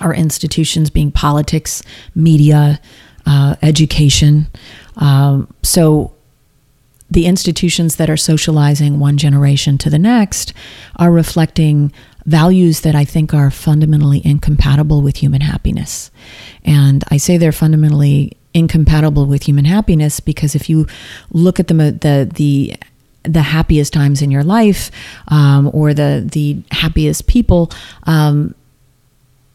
our 0.02 0.16
institutions 0.16 0.89
being 0.89 1.12
politics, 1.12 1.84
media, 2.16 2.82
uh, 3.28 3.56
education. 3.62 4.48
Um, 4.98 5.54
so, 5.62 6.16
the 7.12 7.28
institutions 7.28 7.98
that 7.98 8.10
are 8.10 8.18
socializing 8.18 9.00
one 9.00 9.18
generation 9.18 9.78
to 9.78 9.89
the 9.89 10.00
next 10.00 10.54
are 10.96 11.12
reflecting 11.12 11.94
values 12.26 12.82
that 12.82 12.96
I 12.96 13.06
think 13.06 13.34
are 13.34 13.52
fundamentally 13.52 14.22
incompatible 14.24 15.02
with 15.02 15.18
human 15.18 15.42
happiness. 15.42 16.12
And 16.64 17.04
I 17.10 17.18
say 17.18 17.38
they're 17.38 17.52
fundamentally 17.52 18.38
incompatible 18.54 19.26
with 19.26 19.44
human 19.44 19.66
happiness 19.66 20.20
because 20.20 20.56
if 20.56 20.70
you 20.70 20.88
look 21.32 21.60
at 21.60 21.68
the 21.68 21.74
the 21.74 22.30
the 22.34 22.76
the 23.24 23.42
happiest 23.42 23.94
times 23.94 24.22
in 24.22 24.32
your 24.32 24.44
life 24.44 24.92
um, 25.28 25.70
or 25.74 25.94
the 25.94 26.28
the 26.32 26.62
happiest 26.72 27.28
people, 27.28 27.72
um, 28.04 28.56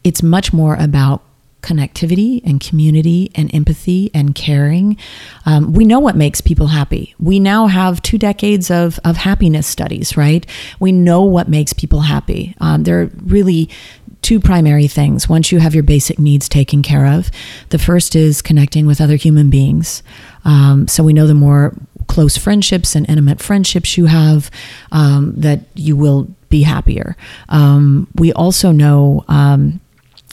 it's 0.03 0.23
much 0.23 0.53
more 0.53 0.75
about 0.75 1.21
connectivity 1.61 2.41
and 2.45 2.61
community 2.61 3.31
and 3.35 3.53
empathy 3.53 4.11
and 4.13 4.35
caring. 4.35 4.97
Um, 5.45 5.73
we 5.73 5.85
know 5.85 5.99
what 5.99 6.15
makes 6.15 6.39
people 6.39 6.67
happy. 6.67 7.15
We 7.19 7.39
now 7.39 7.67
have 7.67 8.01
two 8.01 8.17
decades 8.17 8.69
of, 8.71 8.99
of 9.03 9.17
happiness 9.17 9.67
studies, 9.67 10.15
right? 10.15 10.45
We 10.79 10.91
know 10.91 11.23
what 11.23 11.49
makes 11.49 11.73
people 11.73 12.01
happy. 12.01 12.55
Um, 12.61 12.83
there 12.83 13.01
are 13.01 13.09
really 13.23 13.69
two 14.21 14.39
primary 14.39 14.87
things 14.87 15.29
once 15.29 15.51
you 15.51 15.59
have 15.59 15.73
your 15.73 15.83
basic 15.83 16.19
needs 16.19 16.49
taken 16.49 16.81
care 16.81 17.05
of. 17.05 17.31
The 17.69 17.79
first 17.79 18.15
is 18.15 18.41
connecting 18.41 18.85
with 18.85 18.99
other 18.99 19.15
human 19.15 19.49
beings. 19.49 20.03
Um, 20.45 20.87
so 20.87 21.03
we 21.03 21.13
know 21.13 21.27
the 21.27 21.33
more 21.33 21.73
close 22.07 22.37
friendships 22.37 22.95
and 22.95 23.07
intimate 23.09 23.41
friendships 23.41 23.97
you 23.97 24.05
have, 24.05 24.49
um, 24.91 25.33
that 25.37 25.61
you 25.75 25.95
will 25.95 26.27
be 26.49 26.63
happier. 26.63 27.15
Um, 27.49 28.07
we 28.15 28.31
also 28.33 28.71
know 28.71 29.25
um, 29.27 29.79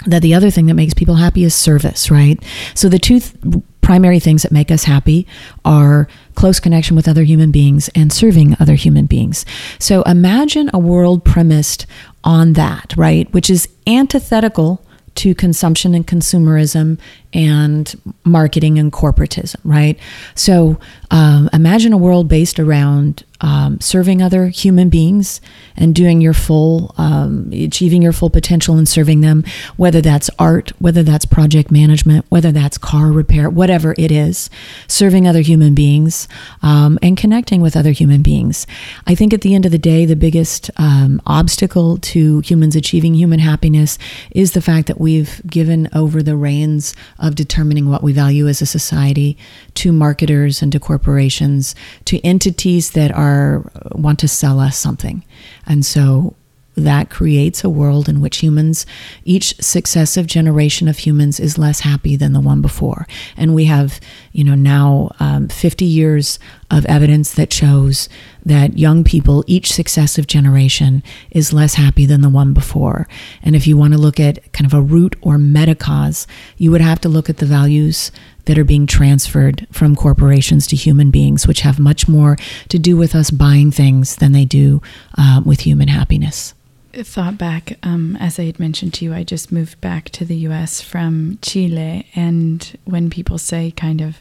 that 0.07 0.22
the 0.22 0.34
other 0.34 0.50
thing 0.50 0.66
that 0.66 0.74
makes 0.74 0.94
people 0.94 1.16
happy 1.16 1.44
is 1.44 1.55
service, 1.55 2.11
right? 2.11 2.42
So 2.74 2.88
the 2.88 2.98
two 2.98 3.20
th- 3.20 3.62
primary 3.80 4.18
things 4.18 4.42
that 4.42 4.52
make 4.52 4.70
us 4.70 4.84
happy 4.84 5.26
are 5.64 6.09
close 6.34 6.59
connection 6.59 6.96
with 6.96 7.07
other 7.07 7.22
human 7.22 7.50
beings 7.50 7.90
and 7.94 8.12
serving 8.12 8.57
other 8.59 8.74
human 8.74 9.07
beings. 9.07 9.44
So 9.78 10.02
imagine 10.02 10.70
a 10.72 10.78
world 10.78 11.24
premised 11.24 11.86
on 12.24 12.55
that, 12.55 12.94
right? 12.96 13.32
Which 13.32 13.50
is 13.50 13.68
antithetical 13.86 14.84
to 15.16 15.34
consumption 15.34 15.94
and 15.94 16.07
consumerism 16.07 16.98
and 17.32 18.14
marketing 18.24 18.78
and 18.78 18.92
corporatism, 18.92 19.57
right? 19.62 19.98
So 20.34 20.78
um, 21.11 21.48
imagine 21.52 21.92
a 21.92 21.98
world 21.98 22.28
based 22.28 22.59
around 22.59 23.24
um, 23.41 23.80
serving 23.80 24.22
other 24.22 24.49
human 24.49 24.89
beings 24.89 25.41
and 25.76 25.95
doing 25.95 26.20
your 26.20 26.32
full, 26.32 26.95
um, 26.97 27.51
achieving 27.53 28.03
your 28.03 28.12
full 28.12 28.30
potential 28.30 28.76
and 28.76 28.89
serving 28.89 29.20
them, 29.20 29.45
whether 29.76 30.01
that's 30.01 30.30
art, 30.39 30.72
whether 30.78 31.03
that's 31.03 31.24
project 31.24 31.70
management, 31.70 32.24
whether 32.28 32.53
that's 32.53 32.78
car 32.78 33.11
repair, 33.12 33.51
whatever 33.51 33.95
it 33.99 34.11
is, 34.11 34.51
serving 34.87 35.26
other 35.26 35.41
human 35.41 35.74
beings 35.74 36.28
um, 36.62 36.99
and 37.03 37.16
connecting 37.16 37.61
with 37.61 37.76
other 37.76 37.91
human 37.91 38.22
beings. 38.22 38.66
I 39.07 39.14
think 39.14 39.35
at 39.35 39.41
the 39.41 39.55
end 39.55 39.66
of 39.66 39.72
the 39.72 39.78
day, 39.78 40.07
the 40.07 40.16
biggest 40.16 40.70
um, 40.76 41.20
obstacle 41.26 41.99
to 41.99 42.41
humans 42.41 42.76
achieving 42.76 43.14
human 43.14 43.41
happiness 43.41 43.99
is 44.30 44.53
the 44.53 44.62
fact 44.62 44.87
that 44.87 45.01
we've 45.01 45.43
given 45.47 45.89
over 45.93 46.22
the 46.22 46.37
reins 46.37 46.95
of 47.18 47.35
determining 47.35 47.89
what 47.89 48.03
we 48.03 48.12
value 48.12 48.49
as 48.49 48.62
a 48.62 48.66
society 48.66 49.37
to 49.74 49.92
marketers 49.92 50.62
and 50.62 50.72
to 50.72 50.80
corporations, 50.80 51.74
to 52.04 52.20
entities 52.20 52.92
that 52.92 53.12
are 53.12 53.70
want 53.92 54.18
to 54.20 54.28
sell 54.28 54.60
us 54.60 54.76
something. 54.76 55.24
And 55.66 55.84
so 55.84 56.34
that 56.76 57.10
creates 57.10 57.62
a 57.62 57.70
world 57.70 58.08
in 58.08 58.20
which 58.20 58.38
humans, 58.38 58.84
each 59.24 59.54
successive 59.60 60.26
generation 60.26 60.88
of 60.88 60.98
humans 60.98 61.38
is 61.38 61.58
less 61.58 61.80
happy 61.80 62.16
than 62.16 62.32
the 62.32 62.40
one 62.40 62.60
before. 62.60 63.06
And 63.36 63.54
we 63.54 63.66
have, 63.66 64.00
you 64.32 64.44
know, 64.44 64.54
now 64.54 65.12
um, 65.20 65.48
50 65.48 65.84
years 65.84 66.38
of 66.70 66.86
evidence 66.86 67.32
that 67.34 67.52
shows 67.52 68.08
that 68.44 68.78
young 68.78 69.04
people, 69.04 69.44
each 69.46 69.72
successive 69.72 70.26
generation, 70.26 71.02
is 71.30 71.52
less 71.52 71.74
happy 71.74 72.06
than 72.06 72.20
the 72.20 72.28
one 72.28 72.52
before. 72.52 73.08
And 73.42 73.54
if 73.54 73.66
you 73.66 73.76
want 73.76 73.92
to 73.92 73.98
look 73.98 74.18
at 74.18 74.52
kind 74.52 74.66
of 74.66 74.74
a 74.74 74.82
root 74.82 75.16
or 75.20 75.38
meta 75.38 75.74
cause, 75.74 76.26
you 76.56 76.70
would 76.70 76.80
have 76.80 77.00
to 77.02 77.08
look 77.08 77.30
at 77.30 77.38
the 77.38 77.46
values 77.46 78.10
that 78.46 78.58
are 78.58 78.64
being 78.64 78.86
transferred 78.86 79.66
from 79.72 79.96
corporations 79.96 80.66
to 80.66 80.76
human 80.76 81.10
beings, 81.10 81.46
which 81.46 81.60
have 81.60 81.78
much 81.78 82.08
more 82.08 82.36
to 82.68 82.78
do 82.78 82.96
with 82.96 83.14
us 83.14 83.30
buying 83.30 83.70
things 83.70 84.16
than 84.16 84.32
they 84.32 84.44
do 84.44 84.82
uh, 85.16 85.40
with 85.44 85.60
human 85.60 85.88
happiness 85.88 86.54
thought 87.03 87.36
back, 87.36 87.78
um, 87.82 88.16
as 88.16 88.38
I 88.38 88.45
had 88.45 88.61
mentioned 88.61 88.95
to 88.95 89.05
you, 89.05 89.12
I 89.12 89.24
just 89.24 89.53
moved 89.53 89.80
back 89.80 90.11
to 90.11 90.24
the 90.24 90.36
US 90.49 90.80
from 90.80 91.38
Chile. 91.42 92.07
And 92.14 92.78
when 92.84 93.11
people 93.11 93.38
say, 93.38 93.70
kind 93.72 94.01
of, 94.01 94.20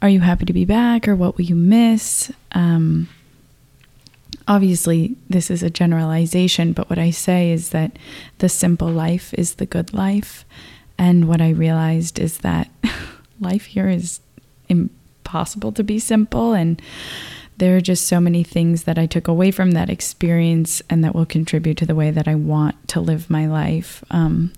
are 0.00 0.08
you 0.08 0.20
happy 0.20 0.44
to 0.44 0.52
be 0.52 0.64
back 0.64 1.08
or 1.08 1.16
what 1.16 1.36
will 1.36 1.44
you 1.44 1.56
miss? 1.56 2.30
Um, 2.52 3.08
obviously, 4.46 5.16
this 5.28 5.50
is 5.50 5.62
a 5.62 5.70
generalization, 5.70 6.72
but 6.72 6.88
what 6.88 6.98
I 6.98 7.10
say 7.10 7.50
is 7.50 7.70
that 7.70 7.98
the 8.38 8.48
simple 8.48 8.88
life 8.88 9.34
is 9.34 9.54
the 9.54 9.66
good 9.66 9.92
life. 9.92 10.44
And 10.98 11.26
what 11.26 11.40
I 11.40 11.50
realized 11.50 12.18
is 12.18 12.38
that 12.38 12.70
life 13.40 13.64
here 13.66 13.88
is 13.88 14.20
impossible 14.68 15.72
to 15.72 15.82
be 15.82 15.98
simple. 15.98 16.52
And 16.52 16.80
there 17.58 17.76
are 17.76 17.80
just 17.80 18.06
so 18.06 18.20
many 18.20 18.42
things 18.42 18.84
that 18.84 18.98
I 18.98 19.06
took 19.06 19.28
away 19.28 19.50
from 19.50 19.72
that 19.72 19.90
experience 19.90 20.82
and 20.88 21.04
that 21.04 21.14
will 21.14 21.26
contribute 21.26 21.76
to 21.78 21.86
the 21.86 21.94
way 21.94 22.10
that 22.10 22.26
I 22.26 22.34
want 22.34 22.88
to 22.88 23.00
live 23.00 23.30
my 23.30 23.46
life. 23.46 24.02
Um, 24.10 24.52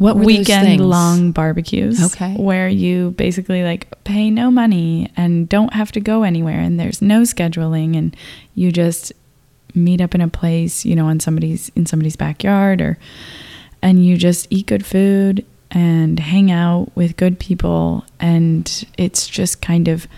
what 0.00 0.16
weekend 0.16 0.80
long 0.80 1.30
barbecues? 1.30 2.02
Okay. 2.02 2.34
Where 2.34 2.68
you 2.68 3.10
basically 3.12 3.62
like 3.62 4.02
pay 4.04 4.30
no 4.30 4.50
money 4.50 5.12
and 5.14 5.46
don't 5.46 5.74
have 5.74 5.92
to 5.92 6.00
go 6.00 6.22
anywhere 6.22 6.58
and 6.58 6.80
there's 6.80 7.02
no 7.02 7.20
scheduling 7.20 7.98
and 7.98 8.16
you 8.54 8.72
just 8.72 9.12
meet 9.74 10.00
up 10.00 10.14
in 10.14 10.22
a 10.22 10.28
place, 10.28 10.86
you 10.86 10.96
know, 10.96 11.06
on 11.06 11.20
somebody's 11.20 11.68
in 11.76 11.84
somebody's 11.84 12.16
backyard 12.16 12.80
or 12.80 12.98
and 13.82 14.04
you 14.04 14.16
just 14.16 14.46
eat 14.48 14.66
good 14.66 14.86
food 14.86 15.44
and 15.70 16.18
hang 16.18 16.50
out 16.50 16.90
with 16.94 17.18
good 17.18 17.38
people 17.38 18.02
and 18.18 18.86
it's 18.96 19.28
just 19.28 19.60
kind 19.60 19.86
of 19.86 20.08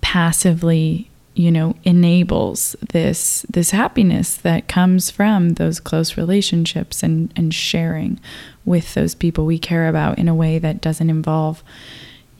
passively 0.00 1.10
you 1.34 1.50
know 1.50 1.74
enables 1.84 2.74
this 2.92 3.46
this 3.48 3.70
happiness 3.70 4.36
that 4.36 4.68
comes 4.68 5.10
from 5.10 5.50
those 5.50 5.80
close 5.80 6.16
relationships 6.16 7.02
and 7.02 7.32
and 7.36 7.54
sharing 7.54 8.18
with 8.64 8.94
those 8.94 9.14
people 9.14 9.46
we 9.46 9.58
care 9.58 9.88
about 9.88 10.18
in 10.18 10.28
a 10.28 10.34
way 10.34 10.58
that 10.58 10.80
doesn't 10.80 11.10
involve 11.10 11.62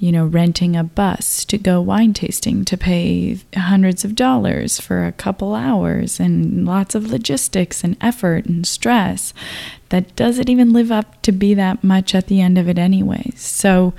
you 0.00 0.10
know 0.10 0.26
renting 0.26 0.74
a 0.74 0.82
bus 0.82 1.44
to 1.44 1.58
go 1.58 1.80
wine 1.80 2.12
tasting 2.12 2.64
to 2.64 2.76
pay 2.76 3.38
hundreds 3.54 4.04
of 4.04 4.14
dollars 4.16 4.80
for 4.80 5.06
a 5.06 5.12
couple 5.12 5.54
hours 5.54 6.18
and 6.18 6.66
lots 6.66 6.94
of 6.94 7.12
logistics 7.12 7.84
and 7.84 7.96
effort 8.00 8.46
and 8.46 8.66
stress 8.66 9.32
that 9.90 10.16
doesn't 10.16 10.48
even 10.48 10.72
live 10.72 10.90
up 10.90 11.20
to 11.22 11.30
be 11.30 11.54
that 11.54 11.84
much 11.84 12.14
at 12.14 12.26
the 12.28 12.40
end 12.40 12.56
of 12.56 12.68
it 12.68 12.78
anyway. 12.78 13.30
So 13.36 13.92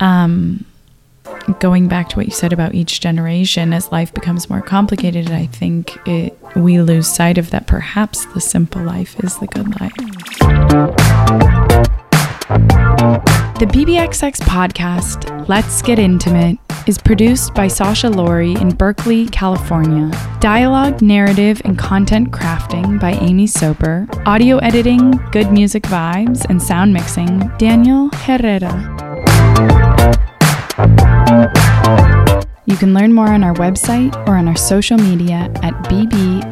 um 0.00 0.64
going 1.60 1.88
back 1.88 2.08
to 2.10 2.16
what 2.16 2.26
you 2.26 2.32
said 2.32 2.52
about 2.52 2.74
each 2.74 3.00
generation, 3.00 3.72
as 3.72 3.90
life 3.92 4.12
becomes 4.14 4.48
more 4.50 4.62
complicated, 4.62 5.30
I 5.30 5.46
think 5.46 5.96
it, 6.06 6.36
we 6.56 6.80
lose 6.80 7.06
sight 7.06 7.38
of 7.38 7.50
that 7.50 7.66
perhaps 7.66 8.26
the 8.26 8.40
simple 8.40 8.82
life 8.82 9.18
is 9.22 9.38
the 9.38 9.46
good 9.46 9.80
life. 9.80 9.92
The 13.58 13.66
BBXX 13.66 14.40
podcast, 14.40 15.48
Let's 15.48 15.80
Get 15.80 15.98
Intimate, 15.98 16.58
is 16.86 16.98
produced 16.98 17.54
by 17.54 17.66
Sasza 17.66 18.12
Lohrey 18.12 18.60
in 18.60 18.70
Berkeley, 18.70 19.26
California. 19.28 20.10
Dialogue, 20.40 21.00
narrative, 21.00 21.62
and 21.64 21.78
content 21.78 22.30
crafting 22.30 23.00
by 23.00 23.12
Amy 23.12 23.46
Soper. 23.46 24.06
Audio 24.26 24.58
editing, 24.58 25.12
good 25.30 25.50
music 25.50 25.84
vibes, 25.84 26.44
and 26.50 26.62
sound 26.62 26.92
mixing, 26.92 27.38
Daniel 27.56 28.10
Herrera. 28.12 28.90
You 32.66 32.76
can 32.76 32.94
learn 32.94 33.12
more 33.12 33.28
on 33.28 33.44
our 33.44 33.54
website 33.54 34.16
or 34.26 34.36
on 34.36 34.48
our 34.48 34.56
social 34.56 34.96
media 34.96 35.50
at 35.62 35.74
bbxx.world. 35.84 36.44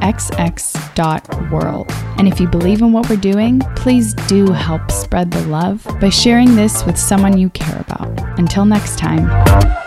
And 2.18 2.28
if 2.28 2.38
you 2.38 2.46
believe 2.46 2.82
in 2.82 2.92
what 2.92 3.08
we're 3.08 3.16
doing, 3.16 3.60
please 3.76 4.14
do 4.28 4.52
help 4.52 4.90
spread 4.90 5.30
the 5.30 5.40
love 5.46 5.86
by 6.00 6.10
sharing 6.10 6.54
this 6.54 6.84
with 6.84 6.98
someone 6.98 7.38
you 7.38 7.48
care 7.50 7.80
about. 7.80 8.38
Until 8.38 8.64
next 8.64 8.98
time. 8.98 9.81